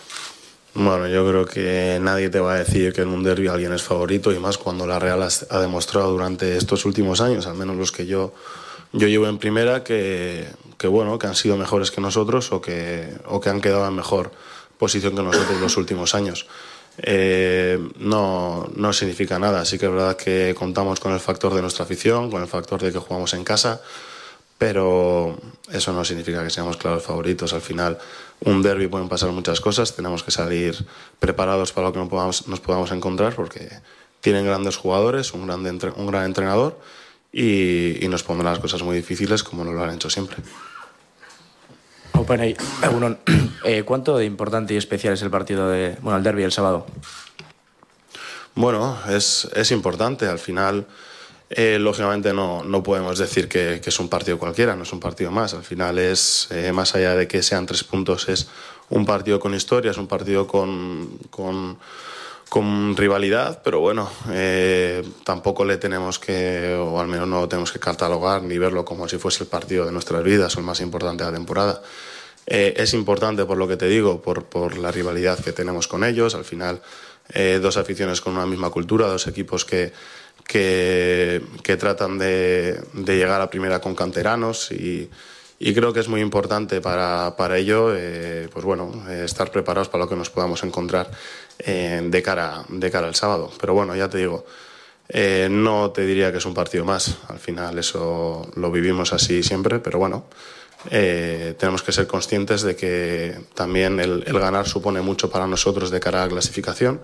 [0.76, 3.82] Bueno, yo creo que nadie te va a decir que en un derby alguien es
[3.82, 7.92] favorito y más cuando la Real ha demostrado durante estos últimos años, al menos los
[7.92, 8.34] que yo
[8.94, 13.10] yo llevo en primera que, que, bueno, que han sido mejores que nosotros o que,
[13.26, 14.32] o que han quedado en mejor
[14.78, 16.48] posición que nosotros los últimos años.
[16.98, 19.66] Eh, no, no significa nada.
[19.66, 22.82] Sí que es verdad que contamos con el factor de nuestra afición, con el factor
[22.82, 23.82] de que jugamos en casa,
[24.58, 25.38] pero
[25.72, 27.54] eso no significa que seamos claros favoritos.
[27.54, 27.98] Al final,
[28.42, 30.86] un derby pueden pasar muchas cosas, tenemos que salir
[31.20, 33.70] preparados para lo que nos podamos, nos podamos encontrar porque
[34.22, 35.62] tienen grandes jugadores, un gran,
[35.98, 36.80] un gran entrenador
[37.32, 40.38] y, y nos pondrán las cosas muy difíciles como nos lo han hecho siempre.
[42.18, 42.42] Open
[43.66, 46.86] eh, ¿Cuánto de importante y especial es el partido de, bueno, el derby el sábado?
[48.56, 50.28] Bueno, es, es importante.
[50.28, 50.88] Al final,
[51.50, 55.00] eh, lógicamente, no, no podemos decir que, que, es un partido cualquiera, no es un
[55.00, 55.54] partido más.
[55.54, 58.48] Al final, es eh, más allá de que sean tres puntos, es
[58.90, 61.78] un partido con historia, es un partido con, con
[62.56, 67.80] con rivalidad, pero bueno, eh, tampoco le tenemos que, o al menos no tenemos que
[67.80, 71.26] catalogar ni verlo como si fuese el partido de nuestras vidas o el más importante
[71.26, 71.82] de la temporada.
[72.46, 76.06] Eh, es importante por lo que te digo, por, por la rivalidad que tenemos con
[76.06, 76.34] ellos.
[76.34, 76.82] Al final,
[77.34, 79.92] eh, dos aficiones con una misma cultura, dos equipos que,
[80.48, 85.10] que, que tratan de, de, llegar a primera con canteranos y,
[85.66, 90.04] y creo que es muy importante para, para ello eh, pues bueno, estar preparados para
[90.04, 91.10] lo que nos podamos encontrar
[91.58, 93.52] de, cara, de cara al sábado.
[93.60, 94.46] Pero bueno, ya te digo,
[95.10, 99.42] eh, no te diría que es un partido más, al final eso lo vivimos así
[99.42, 100.26] siempre, pero bueno,
[100.92, 105.90] eh, tenemos que ser conscientes de que también el, el, ganar supone mucho para nosotros
[105.90, 107.02] de cara a la clasificación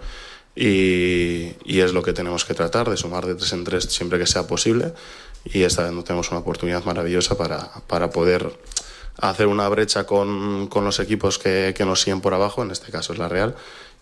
[0.56, 4.19] y, y, es lo que tenemos que tratar, de sumar de tres en tres siempre
[4.19, 4.93] que sea posible
[5.45, 8.60] y esta vez no tenemos una oportunidad maravillosa para, para poder
[9.17, 12.91] hacer una brecha con, con los equipos que, que, nos siguen por abajo, en este
[12.91, 13.56] caso es la Real,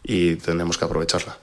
[0.03, 1.37] y tenemos que aprovecharla.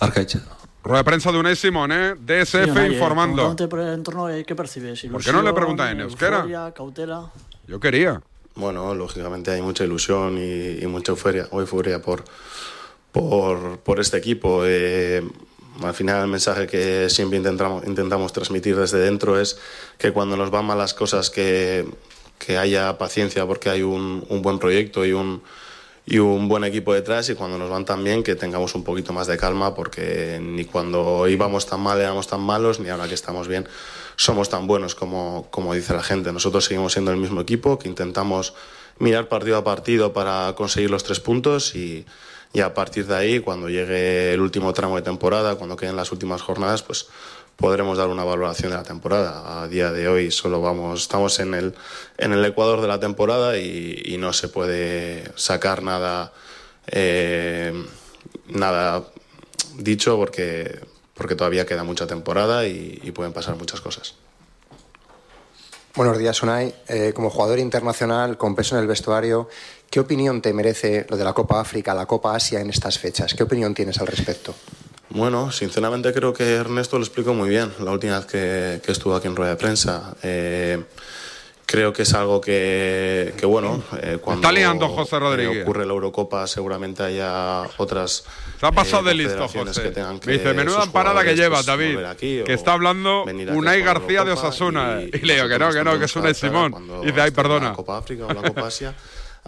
[0.00, 0.40] Arcaicha.
[0.82, 2.14] Rueda de prensa de Unai Simón, ¿eh?
[2.14, 3.56] DSF sí, informando.
[3.68, 5.02] Por el entorno, ¿Qué percibes?
[5.10, 6.36] ¿Por qué no le preguntas en euskera?
[6.36, 7.32] Euforia, cautela.
[7.66, 8.22] Yo quería.
[8.54, 12.22] Bueno, lógicamente hay mucha ilusión y, y mucha euforia, o euforia por,
[13.10, 14.62] por, por este equipo.
[14.64, 15.28] Eh,
[15.82, 19.58] al final el mensaje que siempre intentamos, intentamos transmitir desde dentro es
[19.98, 21.86] que cuando nos van mal las cosas que,
[22.38, 25.42] que haya paciencia porque hay un, un buen proyecto y un,
[26.06, 29.12] y un buen equipo detrás y cuando nos van tan bien que tengamos un poquito
[29.12, 33.14] más de calma porque ni cuando íbamos tan mal éramos tan malos ni ahora que
[33.14, 33.66] estamos bien
[34.16, 36.32] somos tan buenos como, como dice la gente.
[36.32, 38.54] Nosotros seguimos siendo el mismo equipo que intentamos
[38.98, 42.06] mirar partido a partido para conseguir los tres puntos y,
[42.52, 46.12] y a partir de ahí cuando llegue el último tramo de temporada, cuando queden las
[46.12, 47.08] últimas jornadas, pues
[47.56, 49.62] podremos dar una valoración de la temporada.
[49.62, 51.74] A día de hoy solo vamos, estamos en el,
[52.18, 56.32] en el ecuador de la temporada y, no se puede sacar nada,
[56.86, 57.72] eh,
[58.48, 59.04] nada
[59.76, 60.80] dicho porque,
[61.14, 64.14] porque todavía queda mucha temporada y, y pueden pasar muchas cosas.
[65.96, 66.74] Buenos días, Unai.
[66.88, 69.48] Eh, como jugador internacional con peso en el vestuario,
[69.90, 73.34] ¿qué opinión te merece lo de la Copa África, la Copa Asia en estas fechas?
[73.34, 74.54] ¿Qué opinión tienes al respecto?
[75.10, 79.14] Bueno, sinceramente creo que Ernesto lo explicó muy bien la última vez que, que estuvo
[79.14, 80.14] aquí en rueda de prensa.
[80.22, 80.82] Eh,
[81.64, 85.56] creo que es algo que, que bueno, eh, cuando Está liando José Rodríguez.
[85.58, 88.24] Eh, ocurre la Eurocopa seguramente haya otras
[88.60, 89.82] Se ha pasado eh, de listo, José.
[89.82, 91.98] que tengan que Me dice, menuda empanada que lleva, pues, David.
[92.04, 95.00] aquí que está hablando Unai García de Osasuna.
[95.02, 96.74] y- Y, le digo que no, que no, que es un nosotros Simón.
[97.02, 97.72] Y dice, ay, esté la perdona.
[97.72, 98.92] Copa África o la Copa Asia,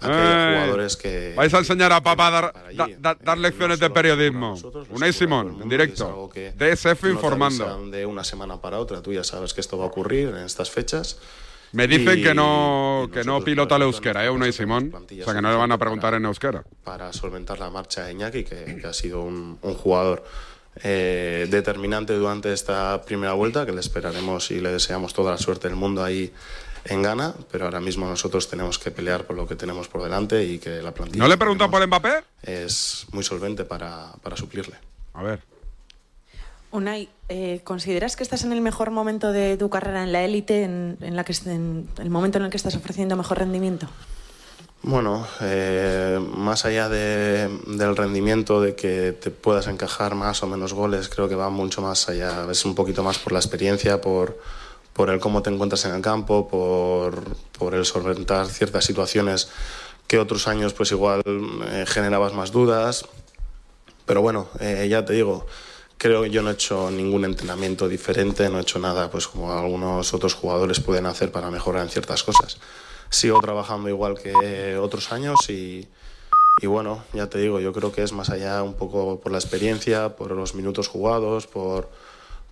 [0.01, 0.55] a que haya Ay.
[0.61, 4.55] jugadores que Vais a enseñar a papá a dar, da- da- dar lecciones de periodismo.
[4.89, 6.29] Unai Simón, en directo.
[6.57, 7.85] DSF no informando.
[7.91, 9.01] de una semana para otra.
[9.01, 11.17] Tú ya sabes que esto va a ocurrir en estas fechas.
[11.71, 14.29] Me dicen Y- que no, que no pilota el euskera, ¿eh?
[14.29, 14.91] Unai Simón.
[14.91, 16.63] O sea, que no le van a preguntar en euskera.
[16.83, 20.23] para solventar la marcha de Iñaki, que, que ha sido un, un jugador
[20.83, 25.67] eh, determinante durante esta primera vuelta, que le esperaremos y le deseamos toda la suerte
[25.67, 26.31] del mundo ahí
[26.89, 30.43] en Ghana, pero ahora mismo nosotros tenemos que pelear por lo que tenemos por delante
[30.43, 32.23] y que la plantilla ¿No le preguntan por Mbappé?
[32.43, 34.75] es muy solvente para, para suplirle.
[35.13, 35.41] A ver.
[36.71, 40.63] Unai, eh, ¿consideras que estás en el mejor momento de tu carrera en la élite,
[40.63, 43.87] en, en la que en el momento en el que estás ofreciendo mejor rendimiento?
[44.81, 50.73] Bueno, eh, más allá de- del rendimiento, de que te puedas encajar más o menos
[50.73, 52.45] goles, creo que va mucho más allá.
[52.49, 54.39] Es un poquito más por la experiencia, por,
[54.99, 57.23] por el cómo te encuentras en el campo, por,
[57.57, 59.47] por el solventar ciertas situaciones
[60.07, 63.05] que otros años pues igual eh, generabas más dudas.
[64.05, 65.45] Pero bueno, eh, ya te digo,
[65.97, 69.53] creo que yo no he hecho ningún entrenamiento diferente, no he hecho nada pues como
[69.53, 72.57] algunos otros jugadores pueden hacer para mejorar en ciertas cosas.
[73.09, 75.87] Sigo trabajando igual que otros años y,
[76.61, 79.37] y bueno, ya te digo, yo creo que es más allá un poco por la
[79.37, 81.87] experiencia, por los minutos jugados, por,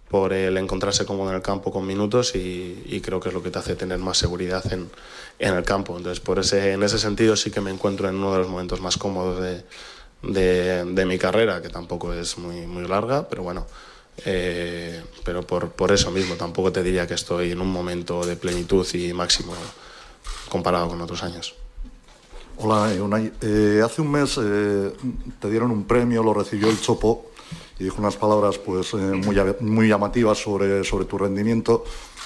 [0.10, 3.44] por el encontrarse cómodo en el campo con minutos y, y creo que es lo
[3.44, 4.90] que te hace tener más seguridad en,
[5.40, 5.98] en el campo.
[5.98, 8.80] Entonces, por ese, en ese sentido sí que me encuentro en uno de los momentos
[8.80, 9.64] más cómodos de,
[10.24, 13.68] de, de mi carrera, que tampoco es muy, muy larga, pero bueno,
[14.26, 18.38] eh, pero por, por eso mismo tampoco te diría que estoy en un momento de
[18.38, 19.54] plenitud y máximo
[20.50, 21.54] comparado con otros años.
[22.60, 23.32] Hola, Unai.
[23.42, 24.92] Eh, hace un mes eh,
[25.40, 27.32] te dieron un premio, lo recibió el Chopo
[27.80, 31.84] y dijo unas palabras pues eh, muy, muy llamativas sobre, sobre tu rendimiento.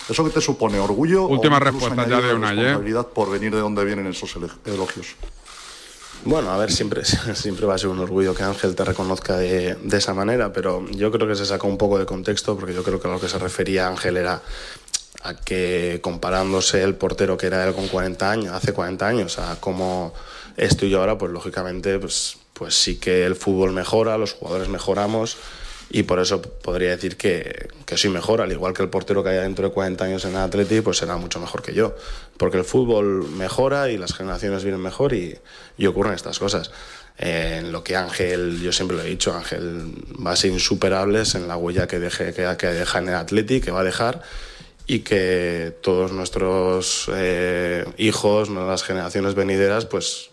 [0.10, 0.80] ¿Eso qué te supone?
[0.80, 1.26] ¿Orgullo?
[1.26, 2.62] Última o respuesta ya de Unai, ¿eh?
[2.62, 5.16] responsabilidad por venir de donde vienen esos elogios?
[6.24, 7.04] Bueno, a ver, siempre,
[7.36, 10.86] siempre va a ser un orgullo que Ángel te reconozca de, de esa manera, pero
[10.90, 13.20] yo creo que se sacó un poco de contexto porque yo creo que a lo
[13.20, 14.42] que se refería Ángel era
[15.24, 19.60] a que comparándose el portero que era él con 40 años, hace 40 años, a
[19.60, 20.14] cómo
[20.58, 25.36] estoy yo ahora, pues lógicamente, pues, pues sí que el fútbol mejora, los jugadores mejoramos
[25.90, 29.32] y por eso podría decir que, que soy mejor, al igual que el portero que
[29.32, 31.96] haya dentro de 40 años en el Atleti, pues será mucho mejor que yo,
[32.38, 35.40] porque el fútbol mejora y las generaciones vienen mejor y,
[35.76, 36.70] y ocurren estas cosas.
[37.18, 39.92] Eh, en lo que Ángel, yo siempre lo he dicho, Ángel
[40.24, 43.60] va a ser insuperable en la huella que, deje, que, que deja en el Atleti,
[43.60, 44.22] que va a dejar
[44.86, 50.31] y que todos nuestros eh, hijos, nuevas generaciones venideras, pues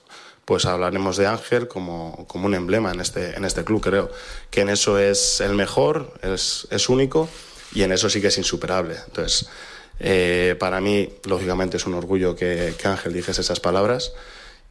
[0.48, 4.10] pues hablaremos de Ángel como, como, un emblema en este, en este club, creo.
[4.50, 7.28] Que en eso es el mejor, es, es único
[7.74, 8.96] y en eso sí que es insuperable.
[9.08, 9.46] Entonces,
[10.00, 14.14] eh, para mí, lógicamente, es un orgullo que, Ángel dijese esas palabras.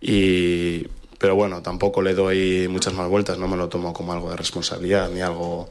[0.02, 0.88] Y,
[1.20, 4.36] pero bueno, tampoco le doy muchas más vueltas, no me lo tomo como algo de
[4.36, 5.70] responsabilidad ni algo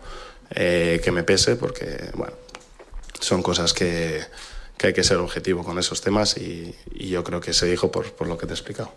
[0.51, 2.35] eh, que me pese, porque, bueno,
[3.19, 4.23] son cosas que,
[4.79, 7.91] que hay que ser objetivo con esos temas y, y yo creo que se dijo
[7.91, 8.93] por, por lo que te he explicado.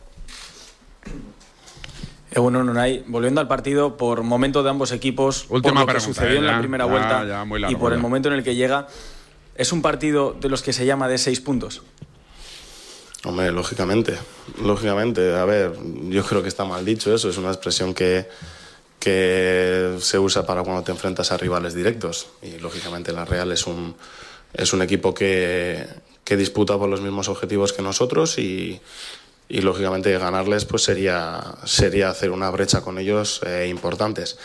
[2.32, 5.94] Eh, bueno, Nunay, volviendo al partido, por momento de ambos equipos, Última por lo que
[5.94, 8.00] pregunta, sucedió eh, en la ya, primera ya, vuelta ya, muy y largo, por el
[8.00, 8.88] momento en el que llega,
[9.56, 11.82] ¿es un partido de los que se llama de seis puntos?
[13.26, 14.18] Hombre, lógicamente,
[14.64, 15.36] lógicamente.
[15.36, 15.74] A ver,
[16.10, 18.30] yo creo que está mal dicho eso, es una expresión que,
[19.00, 22.28] que se usa para cuando te enfrentas a rivales directos.
[22.44, 23.96] Y lógicamente la Real es un,
[24.54, 25.86] es un equipo que,
[26.24, 28.80] que disputa por los mismos objetivos que nosotros y,
[29.50, 34.38] y lógicamente ganarles pues sería, sería hacer una brecha con ellos eh, importantes.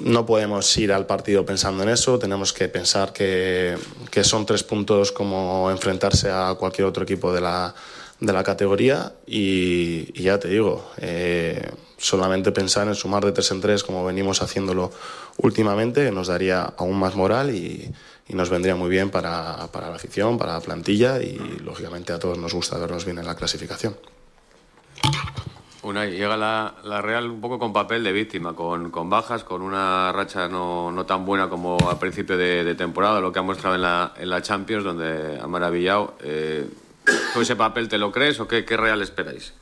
[0.00, 3.76] No podemos ir al partido pensando en eso, tenemos que pensar que,
[4.10, 7.74] que son tres puntos como enfrentarse a cualquier otro equipo de la,
[8.20, 13.50] de la categoría y, y ya te digo, eh, solamente pensar en sumar de tres
[13.50, 14.90] en tres como venimos haciéndolo
[15.36, 17.92] últimamente, nos daría aún más moral y,
[18.28, 22.18] y nos vendría muy bien para, para la afición, para la plantilla y lógicamente a
[22.18, 23.96] todos nos gusta vernos bien en la clasificación.
[25.82, 29.62] Una, llega la, la Real un poco con papel de víctima, con, con bajas, con
[29.62, 33.42] una racha no, no tan buena como al principio de, de temporada, lo que ha
[33.42, 36.18] mostrado en la, en la Champions, donde ha maravillado.
[36.20, 36.68] Eh,
[37.32, 39.54] ¿Tú ese papel te lo crees o qué, qué Real esperáis?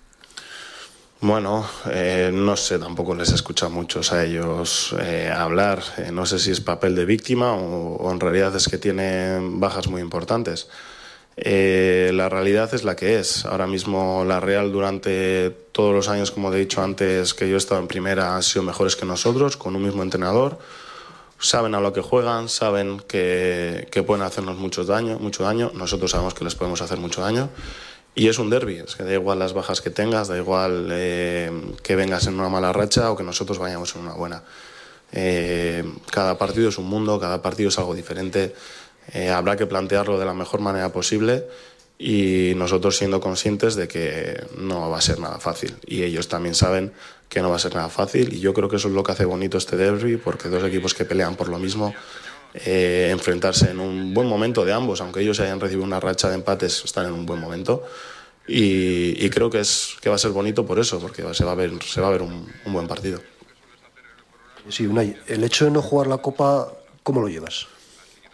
[1.22, 5.82] Bueno, eh, no sé, tampoco les he escuchado muchos a ellos eh, hablar.
[5.96, 9.88] Eh, no sé si es papel de víctima o, en realidad es que tienen bajas
[9.88, 10.68] muy importantes.
[11.36, 13.46] La realidad es la que es.
[13.46, 17.58] Ahora mismo la Real durante todos los años, como he dicho antes, que yo he
[17.58, 20.58] estado en primera, han sido mejores que nosotros, con un mismo entrenador.
[21.38, 25.70] Saben a lo que juegan, saben que, que pueden hacernos mucho daño, mucho daño.
[25.74, 27.50] Nosotros sabemos que les podemos hacer mucho daño.
[28.18, 31.52] Y es un derby, es que da igual las bajas que tengas, da igual eh,
[31.82, 34.42] que vengas en una mala racha o que nosotros vayamos en una buena.
[35.12, 38.54] Eh, cada partido es un mundo, cada partido es algo diferente.
[39.12, 41.44] Eh, habrá que plantearlo de la mejor manera posible
[41.98, 45.76] y nosotros siendo conscientes de que no va a ser nada fácil.
[45.84, 46.92] Y ellos también saben
[47.28, 49.12] que no va a ser nada fácil y yo creo que eso es lo que
[49.12, 51.94] hace bonito este derby, porque dos equipos que pelean por lo mismo
[52.64, 56.36] eh, enfrentarse en un buen momento de ambos, aunque ellos hayan recibido una racha de
[56.36, 57.84] empates, están en un buen momento.
[58.48, 61.52] Y, y creo que, es, que va a ser bonito por eso, porque se va
[61.52, 63.20] a ver, se va a ver un, un buen partido.
[64.68, 67.66] Sí, Unai, el hecho de no jugar la Copa, ¿cómo lo llevas?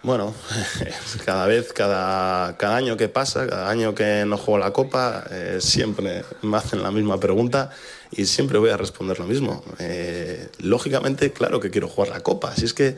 [0.03, 0.35] Bueno,
[1.25, 5.59] cada vez, cada, cada año que pasa, cada año que no juego la Copa, eh,
[5.61, 7.71] siempre me hacen la misma pregunta
[8.11, 9.63] y siempre voy a responder lo mismo.
[9.79, 12.97] Eh, lógicamente, claro que quiero jugar la Copa, así es que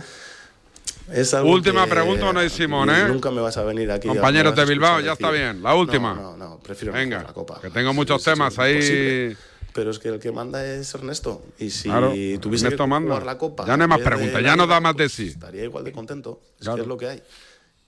[1.12, 3.08] es algo Última que pregunta, Unai Simón, ¿eh?
[3.08, 4.08] Nunca me vas a venir aquí.
[4.08, 5.62] Compañeros de Bilbao, ya está bien.
[5.62, 6.14] La última.
[6.14, 7.60] No, no, no, prefiero no Venga, la Copa.
[7.60, 9.36] que tengo muchos Sí, temas sí, ahí.
[9.72, 11.42] Pero es que el que manda es Ernesto.
[11.58, 13.08] Y si Claro, tuviese Ernesto que manda.
[13.10, 13.66] jugar la Copa.
[13.66, 15.26] Ya no hay más preguntas, ya no da más de pues sí.
[15.28, 16.40] Estaría igual de contento.
[16.58, 16.76] Es Claro.
[16.76, 17.22] que es lo que hay.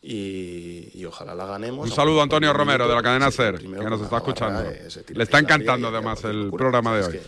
[0.03, 1.89] Y, y ojalá la ganemos.
[1.89, 4.65] Un saludo a Antonio Romero de la cadena sí, SER, que nos está escuchando.
[5.09, 7.21] Le está encantando además el programa de hoy.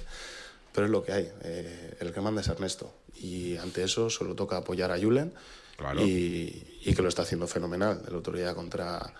[0.73, 1.29] pero es lo que hay.
[1.43, 2.93] eh, el que manda es Ernesto.
[3.21, 5.33] Y ante eso solo toca apoyar a Julen.
[5.79, 6.01] Claro.
[6.05, 8.03] Y, y que lo está haciendo fenomenal.
[8.09, 9.15] El otro día contra,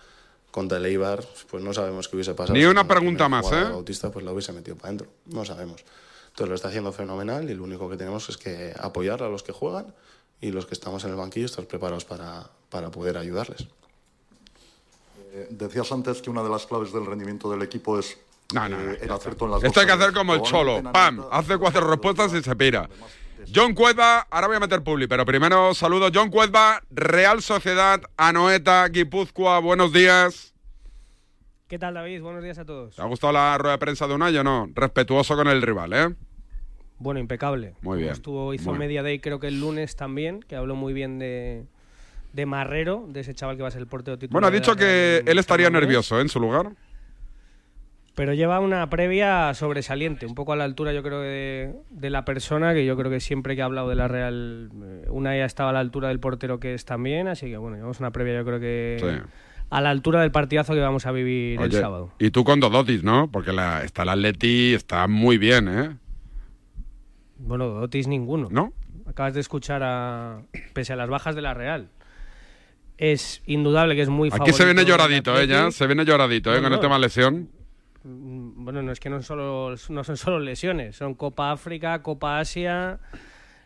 [0.51, 2.53] contra el Eibar, pues no sabemos qué hubiese pasado.
[2.53, 3.63] Ni Si una la pregunta más, ¿eh?
[3.63, 5.07] Bautista pues lo hubiese metido para adentro.
[5.27, 5.85] No sabemos.
[6.27, 9.41] Entonces lo está haciendo fenomenal y lo único que tenemos es que apoyar a los
[9.41, 9.95] que juegan
[10.41, 13.67] y los que estamos en el banquillo estar preparados para, para poder ayudarles.
[15.31, 18.17] Eh, decías antes que una de las claves del rendimiento del equipo es
[18.53, 20.81] No, no, eh, el acierto en las Esto hay que hacer como el cholo.
[20.91, 21.25] ¡Pam!
[21.31, 22.89] Hace cuatro respuestas y se pira.
[23.53, 26.09] John Cuezba, ahora voy a meter publi, pero primero saludo.
[26.13, 30.53] John Cuezba, Real Sociedad, Anoeta, Guipúzcoa, buenos días.
[31.67, 32.21] ¿Qué tal, David?
[32.21, 32.95] Buenos días a todos.
[32.95, 34.69] ¿Te ha gustado la rueda de prensa de Unai o no?
[34.75, 36.15] Respetuoso con el rival, ¿eh?
[36.99, 37.73] Bueno, impecable.
[37.81, 38.11] Muy Como bien.
[38.11, 41.65] Estuvo, hizo media day creo que el lunes también, que habló muy bien de,
[42.33, 44.33] de Marrero, de ese chaval que va a ser el portero titular.
[44.33, 46.21] Bueno, ha dicho que él estaría nervioso ¿eh?
[46.21, 46.71] en su lugar.
[48.19, 52.25] Pero lleva una previa sobresaliente, un poco a la altura yo creo de, de la
[52.25, 55.45] persona, que yo creo que siempre que ha hablado de la Real, eh, una ya
[55.45, 58.35] estaba a la altura del portero que es también, así que bueno, llevamos una previa
[58.35, 59.31] yo creo que Sí.
[59.69, 62.11] a la altura del partidazo que vamos a vivir el sábado.
[62.19, 63.31] Y tú con Dodotis, ¿no?
[63.31, 65.95] Porque la, está el Atleti, está muy bien, ¿eh?
[67.37, 68.49] Bueno, Dotis ninguno.
[68.51, 68.73] ¿No?
[69.07, 70.41] Acabas de escuchar a,
[70.73, 71.87] pese a las bajas de la Real.
[72.97, 75.47] Es indudable que es muy Aquí se viene lloradito, ¿eh?
[75.47, 76.57] Ya, se viene lloradito, ¿eh?
[76.57, 76.75] No, con no.
[76.75, 77.58] el tema de lesión.
[78.03, 82.99] Mm, Bueno, no es que no, son solo lesiones, son Copa África, Copa Asia,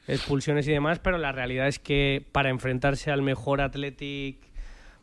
[0.07, 4.37] expulsiones y demás, pero la realidad es que para enfrentarse al mejor Athletic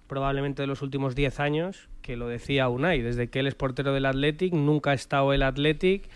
[0.07, 3.93] probablemente de los últimos 10 años, que lo decía Unai, desde que él es portero
[3.95, 6.09] del Athletic, nunca ha estado el Athletic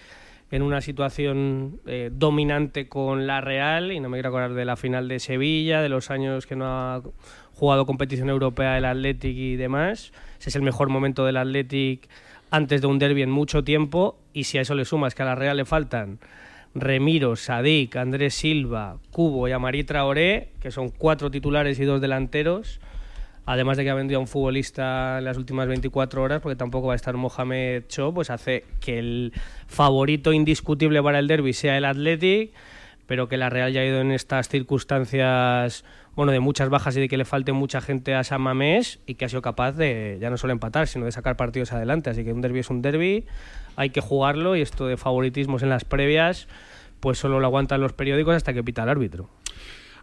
[0.51, 4.77] en una situación eh, dominante con la Real, y no me quiero acordar de la
[4.77, 7.03] final de Sevilla, de los años que no ha
[7.55, 10.13] jugado competición europea el Athletic y demás.
[10.41, 12.09] Ese es el mejor momento del Athletic
[12.55, 15.25] antes de un derby en mucho tiempo, y si a eso le sumas que a
[15.25, 16.21] la Real le faltan
[16.73, 22.79] Remiro, Sadik, Andrés Silva, Cubo y Amarí Traoré, que son cuatro titulares y dos delanteros,
[23.45, 26.87] además de que ha vendido a un futbolista en las últimas 24 horas, porque tampoco
[26.87, 29.33] va a estar Mohamed Cho, pues hace que el
[29.67, 32.53] favorito indiscutible para el derby sea el Athletic,
[33.09, 35.85] pero que la Real ya ha ido en estas circunstancias,
[36.17, 39.15] bueno, de muchas bajas y de que le falte mucha gente a San Mamés y
[39.15, 42.11] que ha sido capaz de ya no solo empatar, sino de sacar partidos adelante.
[42.11, 43.27] Así que un derby es un derby,
[43.77, 46.49] hay que jugarlo y esto de favoritismos en las previas,
[47.01, 49.29] pues solo lo aguantan los periódicos hasta que pita el árbitro.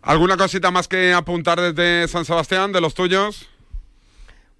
[0.01, 3.47] ¿Alguna cosita más que apuntar desde San Sebastián, de los tuyos?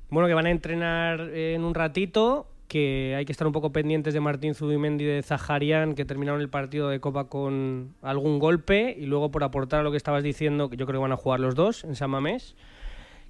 [0.10, 4.14] Bueno, que van a entrenar en un ratito, que hay que estar un poco pendientes
[4.14, 9.08] de Martín Zubimendi de Zaharian, que terminaron el partido de Copa con algún golpe, y
[9.08, 11.42] luego por aportar a lo que estabas diciendo, que yo creo que van a jugar
[11.42, 12.56] los dos en San Mamés,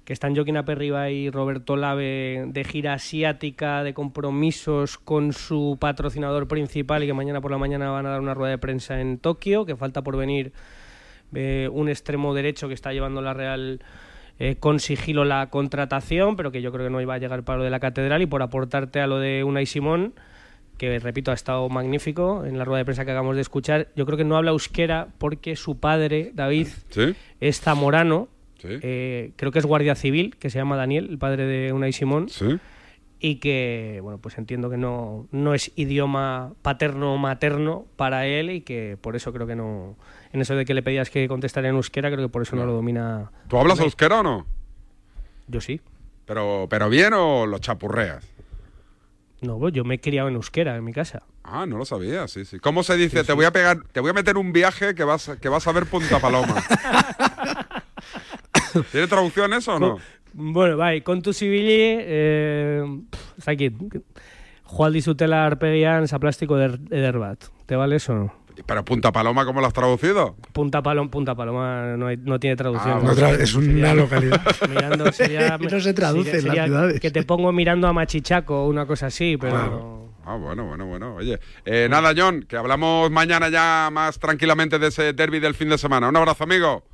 [0.04, 6.46] que están Joaquín Aperriba y Roberto Lave de gira asiática, de compromisos con su patrocinador
[6.46, 9.18] principal y que mañana por la mañana van a dar una rueda de prensa en
[9.18, 10.52] Tokio, que falta por venir
[11.34, 13.80] eh, un extremo derecho que está llevando la Real
[14.42, 17.58] eh, con sigilo la contratación, pero que yo creo que no iba a llegar para
[17.58, 20.14] lo de la catedral y por aportarte a lo de Unai Simón,
[20.78, 23.90] que repito ha estado magnífico en la rueda de prensa que acabamos de escuchar.
[23.94, 27.14] Yo creo que no habla euskera porque su padre, David, ¿Sí?
[27.38, 28.26] es zamorano.
[28.58, 28.66] Sí.
[28.82, 32.28] Eh, creo que es guardia civil, que se llama Daniel, el padre de Unai Simón.
[32.28, 32.58] Sí.
[33.20, 38.50] Y que, bueno, pues entiendo que no, no es idioma paterno o materno para él
[38.50, 39.94] y que por eso creo que no.
[40.32, 42.64] En eso de que le pedías que contestara en euskera, creo que por eso no
[42.64, 43.30] lo domina.
[43.48, 43.86] ¿Tú hablas Unai.
[43.86, 44.46] euskera o no?
[45.46, 45.80] Yo sí.
[46.24, 48.26] ¿Pero, ¿Pero bien o lo chapurreas?
[49.42, 51.22] No, pues yo me he criado en euskera en mi casa.
[51.44, 52.58] Ah, no lo sabía, sí, sí.
[52.60, 53.24] ¿Cómo se dice?
[53.24, 55.72] Te voy a pegar, te voy a meter un viaje que vas, que vas a
[55.72, 56.54] ver Punta Paloma.
[58.92, 59.98] ¿Tiene traducción eso o no?
[60.32, 63.74] Bueno, bai, kontu zibili, eh, pff, ez dakit,
[64.64, 67.50] joal dizutela arpegian zaplastiko eder, eder bat.
[67.66, 68.32] ¿Te vale eso o no?
[68.66, 70.36] ¿Pero Punta Paloma cómo lo has traducido?
[70.52, 72.98] Punta Paloma, Punta Paloma no, hay- no tiene traducción.
[72.98, 74.40] Ah, No tra- es una localidad.
[74.68, 77.00] Mirando, sería, No se traduce en las ciudades.
[77.00, 80.10] Que te pongo mirando a Machichaco o una cosa así, pero...
[80.24, 81.16] Ah, bueno, bueno, bueno.
[81.16, 85.68] Oye, eh, nada, John, que hablamos mañana ya más tranquilamente de ese derby del fin
[85.68, 86.08] de semana.
[86.08, 86.84] Un abrazo, amigo.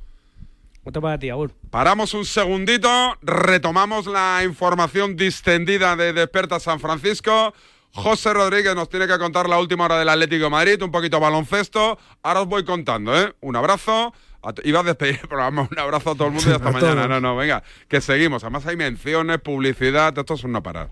[0.83, 1.51] Otro para ti, Agur.
[1.69, 2.89] Paramos un segundito,
[3.21, 7.53] retomamos la información distendida de Desperta San Francisco.
[7.93, 11.19] José Rodríguez nos tiene que contar la última hora del Atlético de Madrid, un poquito
[11.19, 11.97] baloncesto.
[12.23, 13.33] Ahora os voy contando, ¿eh?
[13.41, 14.13] Un abrazo.
[14.41, 17.07] A Iba a despedir el programa, un abrazo a todo el mundo y hasta mañana.
[17.07, 18.43] No, no, venga, que seguimos.
[18.43, 20.91] Además hay menciones, publicidad, esto es un no parar.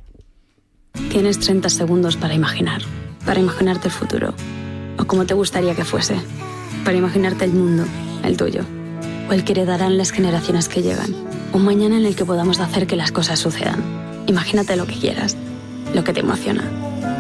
[1.10, 2.82] Tienes 30 segundos para imaginar,
[3.26, 4.34] para imaginarte el futuro,
[4.98, 6.20] o como te gustaría que fuese,
[6.84, 7.86] para imaginarte el mundo,
[8.24, 8.64] el tuyo,
[9.30, 11.16] o el que heredarán las generaciones que llegan,
[11.54, 13.82] un mañana en el que podamos hacer que las cosas sucedan.
[14.26, 15.38] Imagínate lo que quieras,
[15.94, 16.64] lo que te emociona,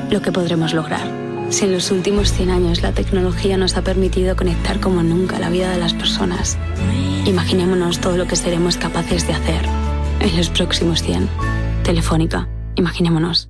[0.09, 1.07] lo que podremos lograr.
[1.49, 5.49] Si en los últimos 100 años la tecnología nos ha permitido conectar como nunca la
[5.49, 6.57] vida de las personas,
[7.25, 9.65] imaginémonos todo lo que seremos capaces de hacer
[10.19, 11.29] en los próximos 100.
[11.83, 13.49] Telefónica, imaginémonos.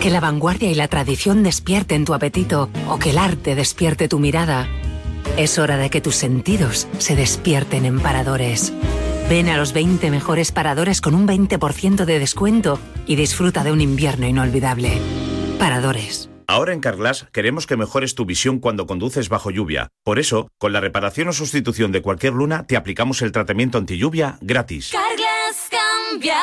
[0.00, 4.18] que la vanguardia y la tradición despierten tu apetito o que el arte despierte tu
[4.18, 4.68] mirada,
[5.36, 8.72] es hora de que tus sentidos se despierten en paradores.
[9.28, 13.80] Ven a los 20 mejores paradores con un 20% de descuento y disfruta de un
[13.80, 14.98] invierno inolvidable.
[15.58, 16.30] Paradores.
[16.48, 19.88] Ahora en Carglass queremos que mejores tu visión cuando conduces bajo lluvia.
[20.04, 23.98] Por eso, con la reparación o sustitución de cualquier luna, te aplicamos el tratamiento anti
[23.98, 24.92] lluvia gratis.
[24.92, 26.38] Carglass cambia,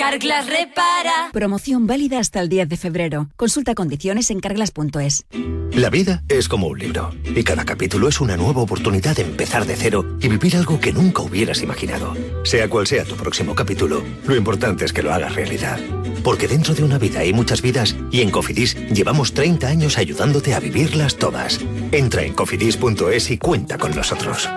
[0.00, 1.28] Carglass repara.
[1.30, 3.28] Promoción válida hasta el 10 de febrero.
[3.36, 5.26] Consulta condiciones en carglass.es.
[5.74, 9.66] La vida es como un libro y cada capítulo es una nueva oportunidad de empezar
[9.66, 12.14] de cero y vivir algo que nunca hubieras imaginado.
[12.44, 15.78] Sea cual sea tu próximo capítulo, lo importante es que lo hagas realidad.
[16.24, 20.54] Porque dentro de una vida hay muchas vidas y en Cofidis llevamos 30 años ayudándote
[20.54, 21.60] a vivirlas todas.
[21.92, 24.48] Entra en cofidis.es y cuenta con nosotros.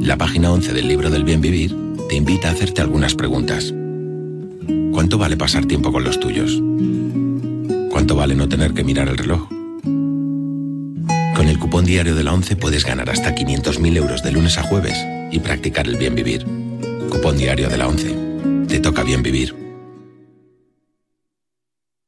[0.00, 3.72] La página 11 del libro del bien vivir te invita a hacerte algunas preguntas.
[4.92, 6.60] ¿Cuánto vale pasar tiempo con los tuyos?
[7.90, 9.48] ¿Cuánto vale no tener que mirar el reloj?
[11.34, 14.62] Con el cupón diario de la 11 puedes ganar hasta 500.000 euros de lunes a
[14.62, 14.96] jueves
[15.30, 16.46] y practicar el bien vivir.
[17.10, 18.16] Cupón diario de la 11.
[18.68, 19.63] Te toca bien vivir.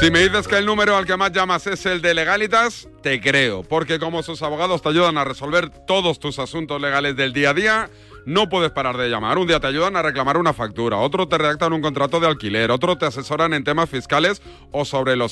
[0.00, 3.20] Si me dices que el número al que más llamas es el de legalitas, te
[3.20, 7.50] creo, porque como sus abogados te ayudan a resolver todos tus asuntos legales del día
[7.50, 7.90] a día,
[8.24, 9.36] no puedes parar de llamar.
[9.36, 12.70] Un día te ayudan a reclamar una factura, otro te redactan un contrato de alquiler,
[12.70, 14.40] otro te asesoran en temas fiscales
[14.72, 15.28] o sobre lo,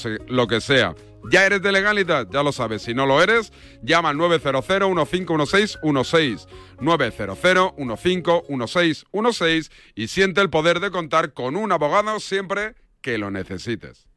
[0.47, 0.95] que sea.
[1.31, 2.27] ¿Ya eres de legalitas?
[2.31, 2.83] Ya lo sabes.
[2.83, 6.47] Si no lo eres, llama al 900-1516-16.
[6.79, 14.08] 900-1516-16 y siente el poder de contar con un abogado siempre que lo necesites.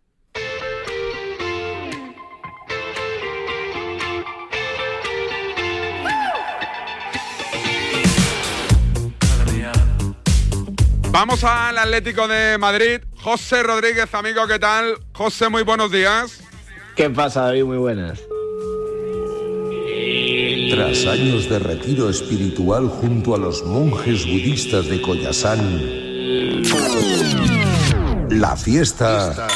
[11.12, 13.02] Vamos al Atlético de Madrid.
[13.22, 14.96] José Rodríguez, amigo, ¿qué tal?
[15.14, 16.40] José, muy buenos días.
[16.96, 17.66] ¿Qué pasa, David?
[17.66, 18.20] Muy buenas.
[20.72, 25.82] Tras años de retiro espiritual junto a los monjes budistas de Koyasan,
[28.30, 29.48] la fiesta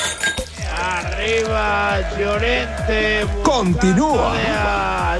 [0.78, 3.26] Arriba, Llorente.
[3.44, 4.36] continúa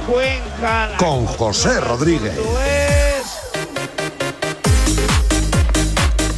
[0.06, 0.90] Cuenca.
[0.98, 2.38] con José Rodríguez.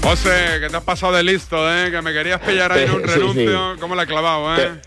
[0.09, 1.91] José, que te has pasado de listo, ¿eh?
[1.91, 3.15] Que me querías pillar ahí en un Sí, sí.
[3.15, 3.77] renuncio.
[3.81, 4.81] ¿Cómo la he clavado, eh?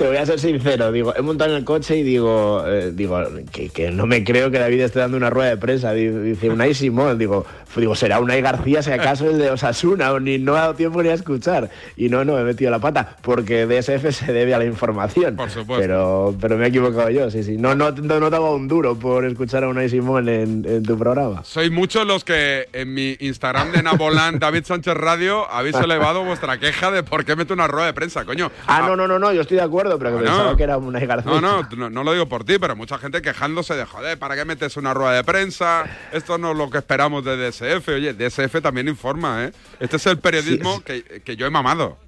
[0.00, 3.20] Te voy a ser sincero, digo, he montado en el coche y digo, eh, digo
[3.52, 5.92] que, que no me creo que David esté dando una rueda de prensa.
[5.92, 10.10] Di- Dice Unai Simón, digo, f- digo, será Unai García si acaso el de Osasuna,
[10.14, 11.68] o ni no ha dado tiempo ni a escuchar.
[11.98, 15.36] Y no, no, he metido la pata, porque DSF se debe a la información.
[15.36, 15.82] Por supuesto.
[15.82, 17.58] Pero, pero me he equivocado yo, sí, sí.
[17.58, 20.82] No, no, no, no te hago un duro por escuchar a Unai Simón en, en
[20.82, 21.44] tu programa.
[21.44, 26.58] Sois muchos los que en mi Instagram de Nabolán, David Sánchez Radio, habéis elevado vuestra
[26.58, 28.50] queja de por qué meto una rueda de prensa, coño.
[28.66, 30.30] Ah, no, no, no, no, yo estoy de acuerdo, pero que No.
[30.30, 31.30] pensaba que era García.
[31.32, 34.36] No, no, no, no lo digo por ti, pero mucha gente quejándose de, joder, ¿para
[34.36, 35.84] qué metes una rueda de prensa?
[36.12, 37.88] Esto no es lo que esperamos de DSF.
[37.88, 39.52] Oye, DSF también informa, ¿eh?
[39.78, 41.98] Este es el periodismo que, que yo he mamado.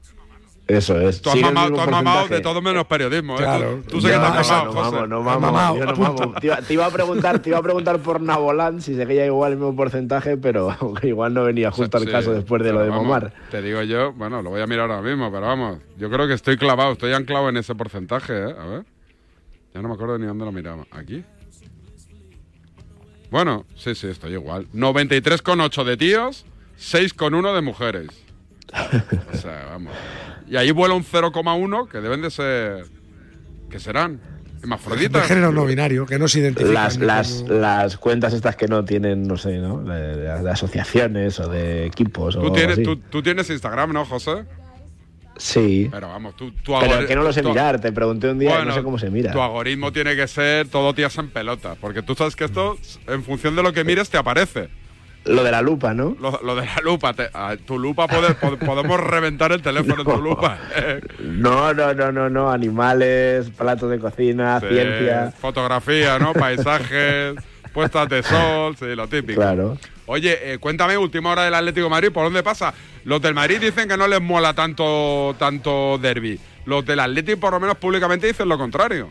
[0.69, 1.21] Eso es.
[1.21, 2.35] Tú has el mamado, mismo tú has mamado porcentaje.
[2.35, 3.39] de todo menos periodismo, ¿eh?
[3.39, 3.81] Claro.
[3.85, 4.91] Tú, tú sé que te has mamado, no José.
[4.97, 6.35] mamo, no mamo, yo no mamo.
[6.41, 9.53] Te iba, te iba a preguntar, te iba a preguntar por Nabolán si seguía igual
[9.53, 12.89] el mismo porcentaje, pero igual no venía justo al Sí, caso después de lo de
[12.91, 13.33] vamos, Momar.
[13.51, 16.35] Te digo yo, bueno, lo voy a mirar ahora mismo, pero vamos, yo creo que
[16.35, 18.55] estoy clavado, estoy anclado en ese porcentaje, ¿eh?
[18.59, 18.85] A ver.
[19.75, 20.85] Ya no me acuerdo ni dónde lo miraba.
[20.93, 21.25] ¿Aquí?
[23.31, 24.67] Bueno, sí, sí, estoy igual.
[24.75, 26.45] 93,8 de tíos,
[26.79, 28.09] 6,1 de mujeres.
[29.33, 29.93] O sea, vamos.
[30.49, 32.85] Y ahí vuela un 0,1 que deben de ser...
[33.71, 34.17] ¿Qué serán?
[34.19, 35.27] De ¿Hermafroditas?
[35.27, 36.75] género no binario, que no se identifican.
[36.75, 39.83] Las, las, como- las cuentas estas que no tienen, no sé, ¿no?
[39.83, 42.83] De, de- de asociaciones o de equipos o Tú algo tienes, así.
[42.85, 44.45] tú, tú tienes Instagram, ¿no, José?
[45.37, 45.89] Sí.
[45.91, 48.39] Pero vamos, tú, tu Pero algori- que no lo sé tu- mirar, te pregunté un
[48.39, 49.33] día y no sé cómo se mira.
[49.33, 52.77] Tu algoritmo tiene que ser todo tías en pelota, porque tú sabes que esto,
[53.09, 54.69] en función de lo que mires, te aparece.
[55.25, 56.17] Lo de la lupa, ¿no?
[56.21, 60.03] Lo, lo de la lupa, te- a tu lupa pode- po- podemos reventar el teléfono
[60.03, 60.59] en tu lupa.
[61.21, 62.51] No, no, no, no, no.
[62.51, 65.33] Animales, platos de cocina, Sí, ciencia.
[65.41, 66.33] Fotografía, ¿no?
[66.35, 67.37] Paisajes,
[67.73, 69.41] puestas de sol, sí, lo típico.
[69.41, 69.79] Claro.
[70.07, 72.75] Oye, eh, cuéntame, última hora del Atlético de Madrid, ¿por dónde pasa?
[73.05, 76.41] Los del Madrid dicen que no les mola tanto, tanto derby.
[76.67, 79.09] Los del Atlético, por lo menos públicamente, dicen lo contrario.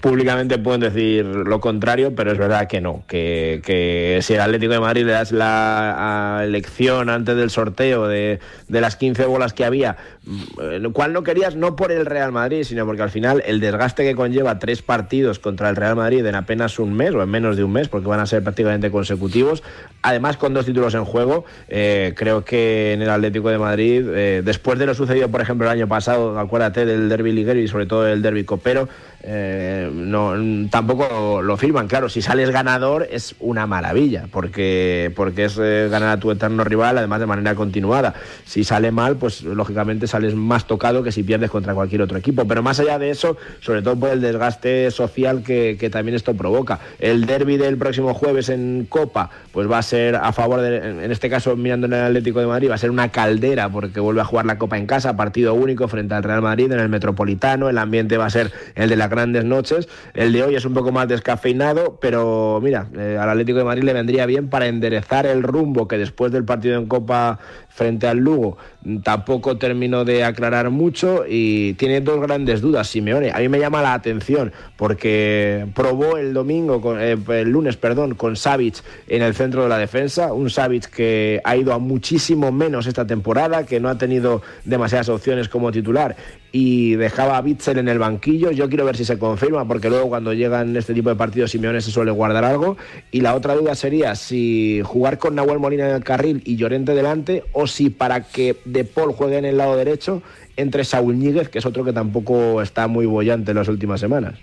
[0.00, 4.72] Públicamente pueden decir lo contrario, pero es verdad que no, que, que si el Atlético
[4.72, 8.38] de Madrid le das la elección antes del sorteo de,
[8.68, 12.30] de las 15 bolas que había, mm, lo cual no querías no por el Real
[12.30, 16.24] Madrid, sino porque al final el desgaste que conlleva tres partidos contra el Real Madrid
[16.24, 18.90] en apenas un mes o en menos de un mes, porque van a ser prácticamente
[18.92, 19.64] consecutivos,
[20.02, 24.42] además con dos títulos en juego, eh, creo que en el Atlético de Madrid, eh,
[24.44, 27.86] después de lo sucedido, por ejemplo, el año pasado, acuérdate del derby liguero y sobre
[27.86, 28.88] todo el derby copero,
[29.22, 30.34] eh, no,
[30.70, 31.88] tampoco lo firman.
[31.88, 36.62] Claro, si sales ganador es una maravilla, porque, porque es eh, ganar a tu eterno
[36.64, 38.14] rival, además de manera continuada.
[38.44, 42.46] Si sale mal, pues lógicamente sales más tocado que si pierdes contra cualquier otro equipo.
[42.46, 46.80] Pero más allá de eso, sobre todo por el desgaste social que, también esto provoca.
[46.98, 51.10] El derby del próximo jueves en Copa, pues va a ser a favor de, en
[51.10, 54.20] este caso mirando en el Atlético de Madrid, va a ser una caldera porque vuelve
[54.20, 57.68] a jugar la Copa en casa, partido único frente al Real Madrid en el Metropolitano.
[57.68, 59.88] El ambiente va a ser el de la grandes noches.
[60.14, 63.82] El de hoy es un poco más descafeinado, pero mira, eh, al Atlético de Madrid
[63.84, 67.38] le vendría bien para enderezar el rumbo que después del partido en Copa
[67.68, 68.58] frente al Lugo
[69.04, 73.30] tampoco terminó de aclarar mucho y tiene dos grandes dudas Simeone.
[73.30, 78.14] A mí me llama la atención porque probó el domingo, con, eh, el lunes, perdón,
[78.14, 82.50] con Savic en el centro de la defensa, un Savic que ha ido a muchísimo
[82.50, 86.16] menos esta temporada, que no ha tenido demasiadas opciones como titular
[86.50, 88.50] y dejaba a Bitzel en el banquillo.
[88.50, 91.80] Yo quiero ver si se confirma, porque luego cuando llegan este tipo de partidos Simeone
[91.80, 92.76] se suele guardar algo.
[93.10, 96.94] Y la otra duda sería si jugar con Nahuel Molina en el carril y Llorente
[96.94, 100.22] delante, o si para que De Paul juegue en el lado derecho
[100.56, 104.34] entre Saúl Ñíguez, que es otro que tampoco está muy bollante en las últimas semanas.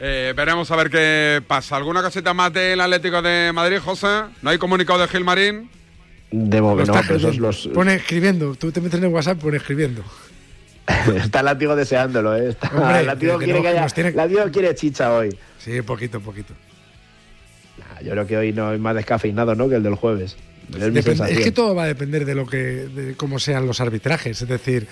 [0.00, 1.76] Eh, veremos a ver qué pasa.
[1.76, 4.24] ¿Alguna casita más del Atlético de Madrid, José?
[4.42, 5.70] ¿No hay comunicado de Gilmarín?
[6.30, 7.68] De momento, no, pero esos los...
[7.68, 8.54] Pone escribiendo.
[8.54, 10.04] Tú te metes en el WhatsApp, pone escribiendo.
[11.16, 12.50] Está el látigo deseándolo, ¿eh?
[12.50, 14.12] Está, Hombre, el látigo, quiere, no, que haya, tiene...
[14.12, 15.36] látigo quiere chicha hoy.
[15.58, 16.54] Sí, poquito, poquito.
[17.78, 19.68] Nah, yo creo que hoy no hay más descafeinado, ¿no?
[19.68, 20.36] Que el del jueves.
[20.68, 24.42] Depende, es que todo va a depender de lo que de cómo sean los arbitrajes.
[24.42, 24.86] Es decir,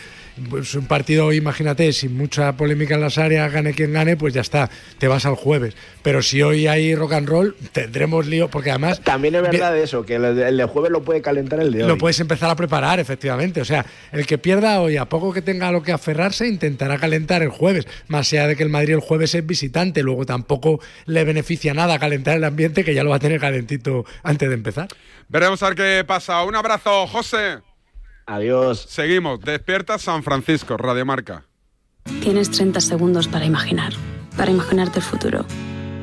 [0.49, 4.41] pues un partido, imagínate, sin mucha polémica en las áreas, gane quien gane, pues ya
[4.41, 5.75] está, te vas al jueves.
[6.03, 9.01] Pero si hoy hay rock and roll, tendremos lío, porque además.
[9.03, 11.89] También es verdad eso, que el de, jueves lo puede calentar el de hoy.
[11.89, 13.61] Lo puedes empezar a preparar, efectivamente.
[13.61, 17.43] O sea, el que pierda hoy, a poco que tenga lo que aferrarse, intentará calentar
[17.43, 17.87] el jueves.
[18.09, 21.99] Más allá de que el Madrid el jueves es visitante, luego tampoco le beneficia nada
[21.99, 24.89] calentar el ambiente, que ya lo va a tener calentito antes de empezar.
[25.29, 26.43] Veremos a ver qué pasa.
[26.45, 27.63] Un abrazo, José.
[28.27, 28.87] Adiós.
[28.89, 29.41] Seguimos.
[29.41, 31.45] Despierta San Francisco, Radiomarca.
[32.21, 33.93] Tienes 30 segundos para imaginar,
[34.37, 35.45] para imaginarte el futuro,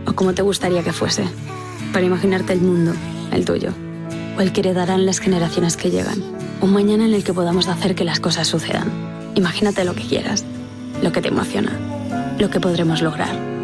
[0.05, 1.25] o como te gustaría que fuese,
[1.93, 2.93] para imaginarte el mundo,
[3.31, 3.71] el tuyo,
[4.37, 6.21] o el que heredarán las generaciones que llegan,
[6.59, 8.91] un mañana en el que podamos hacer que las cosas sucedan.
[9.35, 10.43] Imagínate lo que quieras,
[11.01, 11.71] lo que te emociona,
[12.37, 13.52] lo que podremos lograr.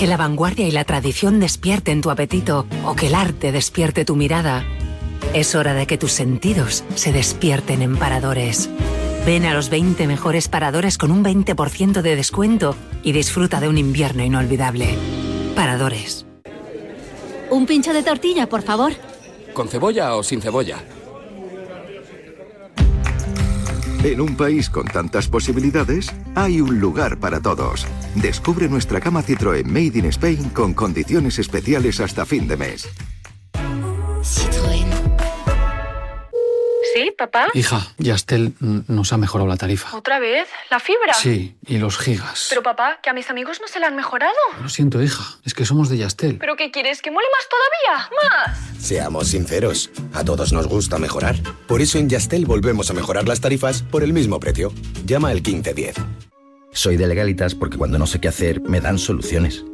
[0.00, 4.16] que la vanguardia y la tradición despierten tu apetito o que el arte despierte tu
[4.16, 4.64] mirada,
[5.34, 8.70] es hora de que tus sentidos se despierten en paradores.
[9.26, 13.76] Ven a los 20 mejores paradores con un 20% de descuento y disfruta de un
[13.76, 14.96] invierno inolvidable.
[15.54, 16.24] Paradores.
[17.50, 18.92] Un pincho de tortilla, por favor.
[19.52, 20.78] ¿Con cebolla o sin cebolla?
[24.02, 27.86] En un país con tantas posibilidades, hay un lugar para todos.
[28.14, 32.88] Descubre nuestra cama Citroën Made in Spain con condiciones especiales hasta fin de mes.
[34.22, 34.86] Citroën.
[36.94, 37.48] ¿Sí, papá?
[37.52, 39.94] Hija, Yastel nos ha mejorado la tarifa.
[39.94, 40.48] ¿Otra vez?
[40.70, 41.12] ¿La fibra?
[41.12, 42.46] Sí, y los gigas.
[42.48, 44.32] Pero papá, que a mis amigos no se la han mejorado.
[44.62, 46.38] Lo siento, hija, es que somos de Yastel.
[46.38, 47.02] ¿Pero qué quieres?
[47.02, 48.10] ¿Que mole más todavía?
[48.16, 48.69] ¡Más!
[48.80, 51.36] Seamos sinceros, a todos nos gusta mejorar.
[51.68, 54.72] Por eso en Yastel volvemos a mejorar las tarifas por el mismo precio.
[55.04, 55.96] Llama al 1510.
[56.72, 59.64] Soy de legalitas porque cuando no sé qué hacer me dan soluciones.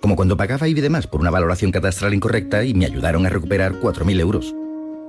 [0.00, 3.28] Como cuando pagaba IBI de más por una valoración catastral incorrecta y me ayudaron a
[3.28, 4.54] recuperar 4.000 euros.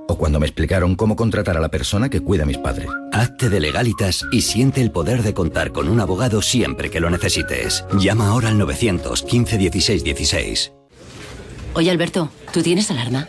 [0.08, 2.88] O cuando me explicaron cómo contratar a la persona que cuida a mis padres.
[3.12, 7.10] Hazte de legalitas y siente el poder de contar con un abogado siempre que lo
[7.10, 7.84] necesites.
[7.98, 10.72] Llama ahora al 915 16 16.
[11.74, 13.28] Oye Alberto, ¿tú tienes alarma?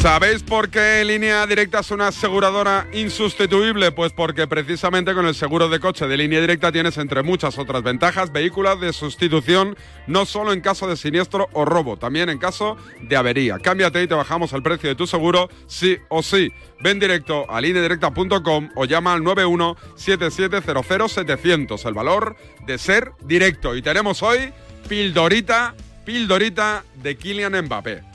[0.00, 3.92] ¿Sabéis por qué Línea Directa es una aseguradora insustituible?
[3.92, 7.82] Pues porque precisamente con el seguro de coche de Línea Directa tienes entre muchas otras
[7.82, 9.76] ventajas vehículos de sustitución,
[10.06, 13.58] no solo en caso de siniestro o robo, también en caso de avería.
[13.58, 16.50] Cámbiate y te bajamos el precio de tu seguro sí o sí.
[16.80, 22.36] Ven directo a lineadirecta.com o llama al 91 700 el valor
[22.66, 23.76] de ser directo.
[23.76, 24.50] Y tenemos hoy
[24.88, 25.74] Pildorita,
[26.06, 28.09] Pildorita de Kylian Mbappé.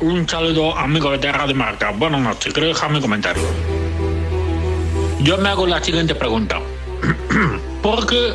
[0.00, 1.90] Un saludo amigo de Terra de Marca.
[1.90, 3.42] Buenas noches, quiero dejar mi comentario.
[5.20, 6.60] Yo me hago la siguiente pregunta.
[7.82, 8.34] ¿Por qué,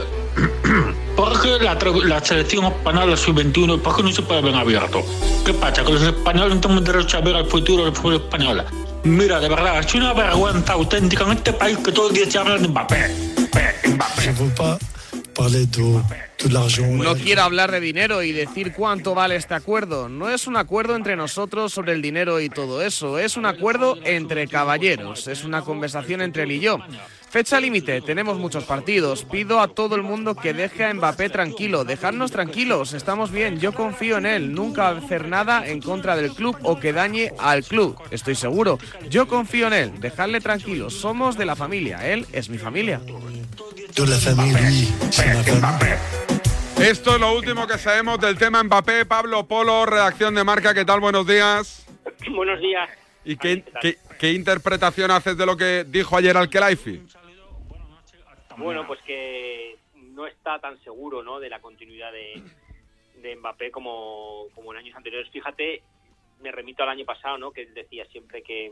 [1.16, 5.03] por qué la, selección española sub-21, por qué no se puede ver abierto?
[5.45, 5.84] ¿Qué pasa?
[5.84, 8.66] ¿Que los españoles no tenemos derecho a ver el futuro del fútbol español?
[9.03, 12.39] Mira, de verdad, es una vergüenza auténtica en este país que todo el día se
[12.39, 13.16] habla de Mbappé.
[17.03, 20.09] No quiero hablar de dinero y decir cuánto vale este acuerdo.
[20.09, 23.19] No es un acuerdo entre nosotros sobre el dinero y todo eso.
[23.19, 25.27] Es un acuerdo entre caballeros.
[25.27, 26.79] Es una conversación entre él y yo.
[27.32, 29.23] Fecha límite, tenemos muchos partidos.
[29.23, 31.86] Pido a todo el mundo que deje a Mbappé tranquilo.
[31.86, 33.57] Dejadnos tranquilos, estamos bien.
[33.57, 34.53] Yo confío en él.
[34.53, 37.97] Nunca hacer nada en contra del club o que dañe al club.
[38.11, 38.79] Estoy seguro.
[39.09, 39.99] Yo confío en él.
[40.01, 40.89] Dejadle tranquilo.
[40.89, 42.05] Somos de la familia.
[42.05, 42.99] Él es mi familia.
[46.82, 49.05] Esto es lo último que sabemos del tema Mbappé.
[49.05, 50.73] Pablo Polo, redacción de marca.
[50.73, 50.99] ¿Qué tal?
[50.99, 51.86] Buenos días.
[52.29, 52.89] Buenos días.
[53.23, 57.03] ¿Y qué, qué- qué interpretación haces de lo que dijo ayer Alkelaifi?
[58.62, 61.39] Bueno, pues que no está tan seguro ¿no?
[61.39, 62.41] de la continuidad de,
[63.16, 65.30] de Mbappé como, como en años anteriores.
[65.32, 65.82] Fíjate,
[66.41, 67.51] me remito al año pasado, ¿no?
[67.51, 68.72] que él decía siempre que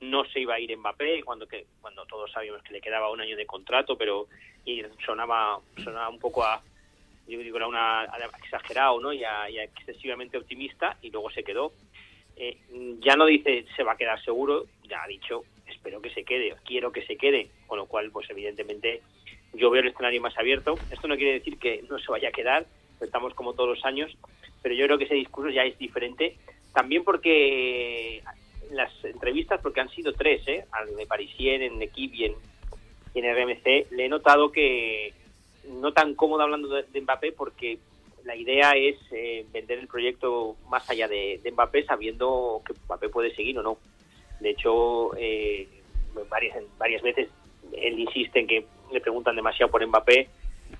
[0.00, 3.20] no se iba a ir Mbappé, cuando que cuando todos sabíamos que le quedaba un
[3.20, 4.26] año de contrato, pero
[4.64, 6.60] y sonaba sonaba un poco a
[7.28, 8.08] yo digo era una
[8.42, 9.12] exagerado, ¿no?
[9.12, 11.72] Y, y a excesivamente optimista y luego se quedó.
[12.36, 12.58] Eh,
[12.98, 16.54] ya no dice se va a quedar seguro, ya ha dicho espero que se quede,
[16.64, 19.02] quiero que se quede, con lo cual pues evidentemente
[19.52, 20.76] yo veo el escenario más abierto.
[20.90, 22.66] Esto no quiere decir que no se vaya a quedar,
[23.00, 24.16] estamos como todos los años,
[24.62, 26.36] pero yo creo que ese discurso ya es diferente,
[26.72, 28.22] también porque
[28.70, 30.64] las entrevistas, porque han sido tres, ¿eh?
[30.72, 32.34] al de Parisien, en Equipe y en,
[33.14, 35.12] y RMC, le he notado que
[35.68, 37.78] no tan cómodo hablando de, de Mbappé porque
[38.24, 43.08] la idea es eh, vender el proyecto más allá de, de Mbappé sabiendo que Mbappé
[43.08, 43.78] puede seguir o no.
[44.40, 45.68] De hecho, eh,
[46.28, 47.28] varias, varias veces
[47.72, 50.28] él insiste en que le preguntan demasiado por Mbappé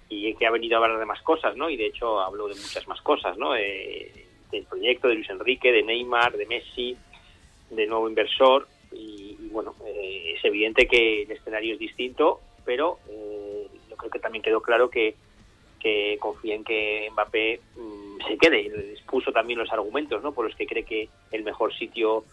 [0.08, 1.70] y que ha venido a hablar de más cosas, ¿no?
[1.70, 3.56] Y de hecho habló de muchas más cosas, ¿no?
[3.56, 4.10] Eh,
[4.50, 6.96] del proyecto de Luis Enrique, de Neymar, de Messi,
[7.70, 13.66] de nuevo inversor y, bueno, eh, es evidente que el escenario es distinto, pero eh,
[13.88, 15.14] yo creo que también quedó claro que,
[15.80, 18.92] que confía en que Mbappé mm, se quede.
[18.92, 20.32] Expuso también los argumentos ¿no?
[20.32, 22.24] por los que cree que el mejor sitio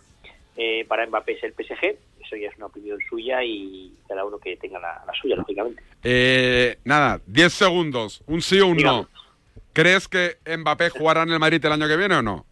[0.62, 1.98] eh, para Mbappé es el PSG.
[2.22, 5.82] Eso ya es una opinión suya y cada uno que tenga la, la suya, lógicamente.
[6.04, 8.22] Eh, nada, 10 segundos.
[8.28, 9.08] Un sí o un no.
[9.74, 12.46] ¿Crees que Mbappé jugará en el Madrid el año que viene o no?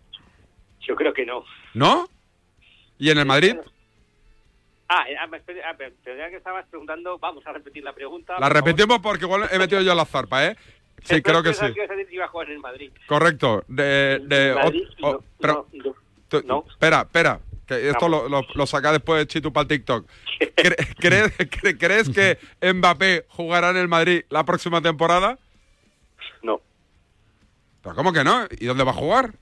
[0.82, 1.44] Yo creo que no.
[1.74, 2.08] ¿No?
[2.98, 3.56] ¿Y en el Madrid?
[4.90, 5.28] Ah, eh, ah,
[5.66, 8.34] ah, pero ya que estabas preguntando, vamos a repetir la pregunta.
[8.40, 10.56] La por repetimos porque igual he metido yo la zarpa, ¿eh?
[11.04, 11.60] Sí, creo que sí.
[11.60, 12.92] Pensaba ibas a decir que iba a jugar en el Madrid.
[13.06, 13.64] Correcto.
[13.68, 15.94] De, de, Madrid, o- o- no, pero- no,
[16.30, 17.40] tú- Espera, espera.
[17.68, 20.08] Que esto lo, lo, lo saca después de Chitu para el TikTok.
[20.40, 22.38] Cre- ¿Crees, cre- ¿Crees que
[22.74, 25.38] Mbappé jugará en el Madrid la próxima temporada?
[26.42, 26.62] No.
[27.84, 28.46] ¿Pero cómo que no?
[28.60, 29.34] ¿Y dónde va a jugar?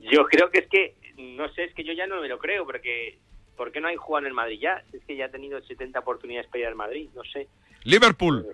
[0.00, 2.66] Yo creo que es que, no sé, es que yo ya no me lo creo,
[2.66, 3.18] porque
[3.56, 4.82] ¿por qué no hay jugado en el Madrid ya?
[4.92, 7.48] Es que ya ha tenido 70 oportunidades para ir al Madrid, no sé.
[7.84, 8.46] Liverpool.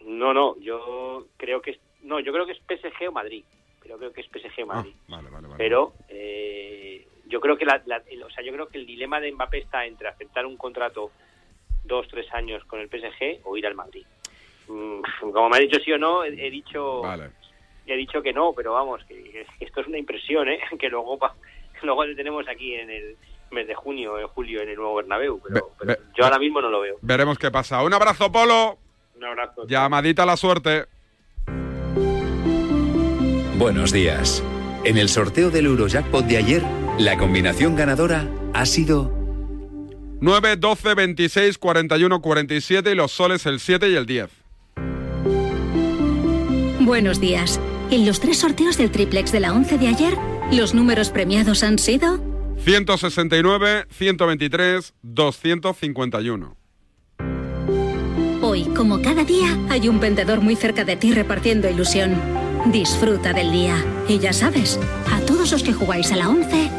[0.00, 3.44] No, no, yo creo que es, no, yo creo que es PSG o Madrid.
[3.82, 4.94] Pero creo que es PSG o Madrid.
[5.08, 5.58] Vale, vale, vale.
[5.58, 9.18] Pero eh, yo creo que la, la- el- o sea, yo creo que el dilema
[9.18, 11.10] de Mbappé está entre aceptar un contrato
[11.82, 14.04] dos, tres años con el PSG o ir al Madrid.
[14.68, 15.00] Mm,
[15.32, 17.00] Como me ha dicho sí o no, he, he dicho
[17.86, 20.60] he dicho que no, pero vamos, que, que esto es una impresión, ¿eh?
[20.78, 21.34] que luego pa-
[21.82, 23.16] luego le tenemos aquí en el
[23.50, 26.60] mes de junio, en julio, en el nuevo Bernabéu, pero, pero Ve- yo ahora mismo
[26.60, 26.96] no lo veo.
[27.00, 27.82] Veremos qué pasa.
[27.82, 28.78] Un abrazo, Polo.
[29.16, 29.66] Un abrazo.
[29.66, 30.84] Llamadita a la suerte.
[33.58, 34.42] Buenos días.
[34.84, 36.62] En el sorteo del Eurojackpot de ayer,
[36.98, 39.12] la combinación ganadora ha sido
[40.20, 44.30] 9, 12, 26, 41, 47 y los soles el 7 y el 10.
[46.80, 47.60] Buenos días.
[47.90, 50.14] En los tres sorteos del triplex de la 11 de ayer,
[50.52, 52.20] los números premiados han sido
[52.64, 56.56] 169, 123, 251.
[58.42, 62.20] Hoy, como cada día, hay un vendedor muy cerca de ti repartiendo ilusión.
[62.66, 63.76] Disfruta del día.
[64.08, 64.78] Y ya sabes,
[65.10, 66.70] a todos los que jugáis a la 11,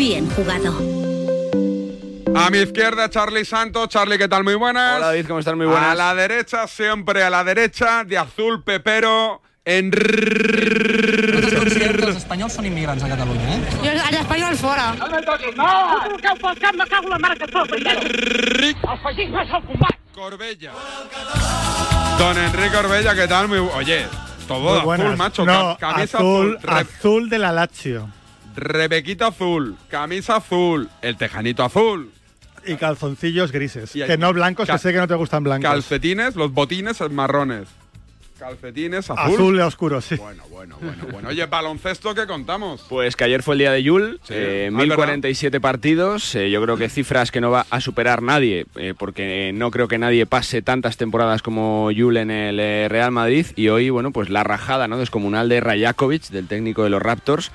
[0.00, 0.72] bien jugado.
[2.34, 3.90] A mi izquierda, Charlie Santos.
[3.90, 4.42] Charlie, ¿qué tal?
[4.44, 4.96] Muy buenas.
[4.96, 5.54] Hola, David, ¿cómo estás?
[5.54, 5.90] Muy buenas.
[5.90, 11.50] A la derecha, siempre a la derecha, de azul pepero, Enrique.
[11.58, 13.60] considero que els espanyols són immigrants a Catalunya, eh?
[13.82, 14.86] Jo, els espanyols fora.
[14.96, 15.74] No!
[16.40, 19.98] Pel cap me cago la El feixisme és el combat.
[20.14, 20.72] Corbella.
[22.18, 23.48] Don Enrique Corbella, ¿qué tal?
[23.48, 23.58] Muy...
[23.58, 24.06] Oye,
[24.48, 25.18] todo Muy azul, buenas.
[25.18, 25.44] macho.
[25.44, 26.58] No, azul, azul.
[26.62, 28.08] Re- azul de la Lazio.
[28.60, 29.76] Rebequita azul.
[29.88, 30.88] Camisa azul.
[31.02, 32.10] El tejanito azul.
[32.66, 33.96] Y calzoncillos grises.
[33.96, 35.68] Y- que no blancos, Cal- que sé que no te gustan blancos.
[35.70, 37.68] Calcetines, los botines marrones.
[38.38, 39.34] Calcetines azul.
[39.34, 40.16] Azul oscuro, sí.
[40.16, 41.28] Bueno, bueno, bueno, bueno.
[41.28, 42.86] Oye, baloncesto, ¿qué contamos?
[42.88, 44.32] Pues que ayer fue el día de Yul, Sí.
[44.34, 48.64] eh, Ah, 1047 partidos, eh, yo creo que cifras que no va a superar nadie,
[48.76, 53.10] eh, porque no creo que nadie pase tantas temporadas como Yul en el eh, Real
[53.10, 54.96] Madrid y hoy, bueno, pues la rajada ¿no?
[54.96, 57.52] descomunal de Rajakovic, del técnico de los Raptors,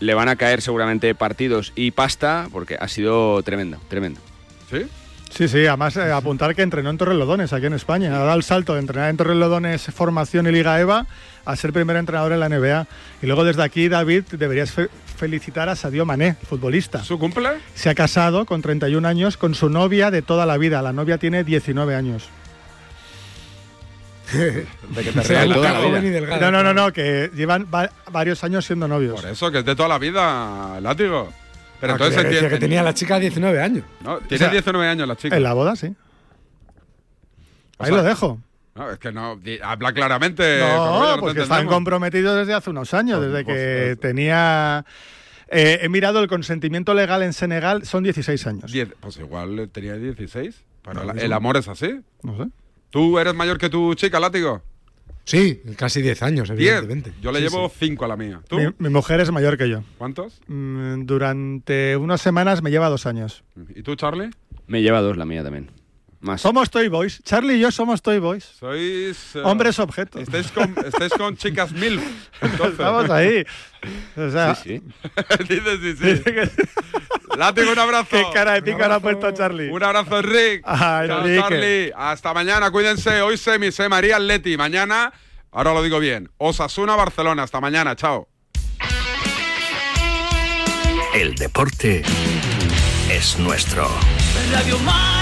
[0.00, 4.20] le van a caer seguramente partidos y pasta, porque ha sido tremendo, tremendo.
[4.70, 4.86] ¿Sí?
[5.30, 8.14] Sí, sí, además eh, apuntar que entrenó en Torrelodones, aquí en España.
[8.16, 11.06] Ha dado el salto de entrenar en Torrelodones Formación y Liga EVA
[11.44, 12.86] a ser primer entrenador en la NBA.
[13.22, 17.04] Y luego desde aquí, David, deberías fe- felicitar a Sadio Mané, futbolista.
[17.04, 17.50] ¿Su cumple?
[17.74, 20.80] Se ha casado con 31 años con su novia de toda la vida.
[20.80, 22.28] La novia tiene 19 años.
[24.94, 25.98] De que te rías toda la vida.
[26.00, 26.40] y delgado.
[26.40, 29.20] No, no, no, no, que llevan va- varios años siendo novios.
[29.20, 31.32] Por eso, que es de toda la vida, látigo.
[31.80, 32.48] Pero Ah, entonces que- entiende.
[32.50, 33.84] que tenía la chica 19 años.
[34.02, 35.36] No, tiene O sea, 19 años la chica.
[35.36, 35.94] En la boda, sí.
[37.78, 38.40] O Ahí sea, lo dejo.
[38.74, 39.36] No, es que no.
[39.36, 40.60] di- Habla claramente.
[40.60, 44.84] No, te porque están comprometidos desde hace unos años, desde que tenía...
[45.48, 48.72] eh, he mirado el consentimiento legal en Senegal, son 16 años.
[48.72, 50.62] Diez- pues igual tenía 16.
[50.82, 51.36] Pero No, el no.
[51.36, 52.00] amor es así.
[52.22, 52.50] No sé.
[52.90, 54.62] ¿Tú eres mayor que tu chica, látigo?
[55.24, 56.58] Sí, casi 10 años, 10.
[56.60, 57.12] evidentemente.
[57.20, 57.76] Yo le Sí, llevo sí.
[57.90, 58.40] 5 a la mía.
[58.48, 58.56] ¿Tú?
[58.58, 59.82] Mi, mi mujer es mayor que yo.
[59.98, 60.40] ¿Cuántos?
[60.46, 63.44] Mm, Durante unas semanas me lleva dos años.
[63.74, 64.30] ¿Y tú, Charlie?
[64.66, 65.70] Me lleva dos la mía también.
[66.20, 66.40] Más.
[66.40, 67.22] Somos Toy Boys.
[67.22, 68.44] Charlie y yo somos Toy Boys.
[68.44, 69.36] Sois.
[69.36, 70.20] eh, Hombres objetos.
[70.22, 72.00] Estáis con, estáis con chicas mil.
[72.42, 73.44] Estamos ahí.
[74.16, 74.82] O sea, Sí,
[75.48, 76.22] Dices sí, sí.
[77.36, 78.08] Látigo, un abrazo.
[78.10, 79.68] Qué cara de pica le ha puesto a Charlie.
[79.70, 80.62] Un abrazo, Enric.
[80.64, 81.40] Ay, Chao, Enrique.
[81.40, 81.92] Charlie.
[81.96, 83.22] Hasta mañana, cuídense.
[83.22, 84.56] Hoy semis, eh, María Atleti.
[84.56, 85.12] Mañana,
[85.52, 87.44] ahora lo digo bien, Osasuna, Barcelona.
[87.44, 88.28] Hasta mañana, chao.
[91.14, 92.02] El deporte
[93.10, 93.88] es nuestro.
[94.52, 95.17] Radio Marca.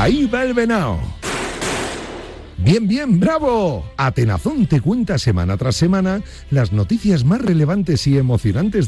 [0.00, 0.96] Ahí va el venao.
[2.56, 3.84] Bien, bien, bravo.
[3.96, 6.22] Atenazón te cuenta semana tras semana
[6.52, 8.76] las noticias más relevantes y emocionantes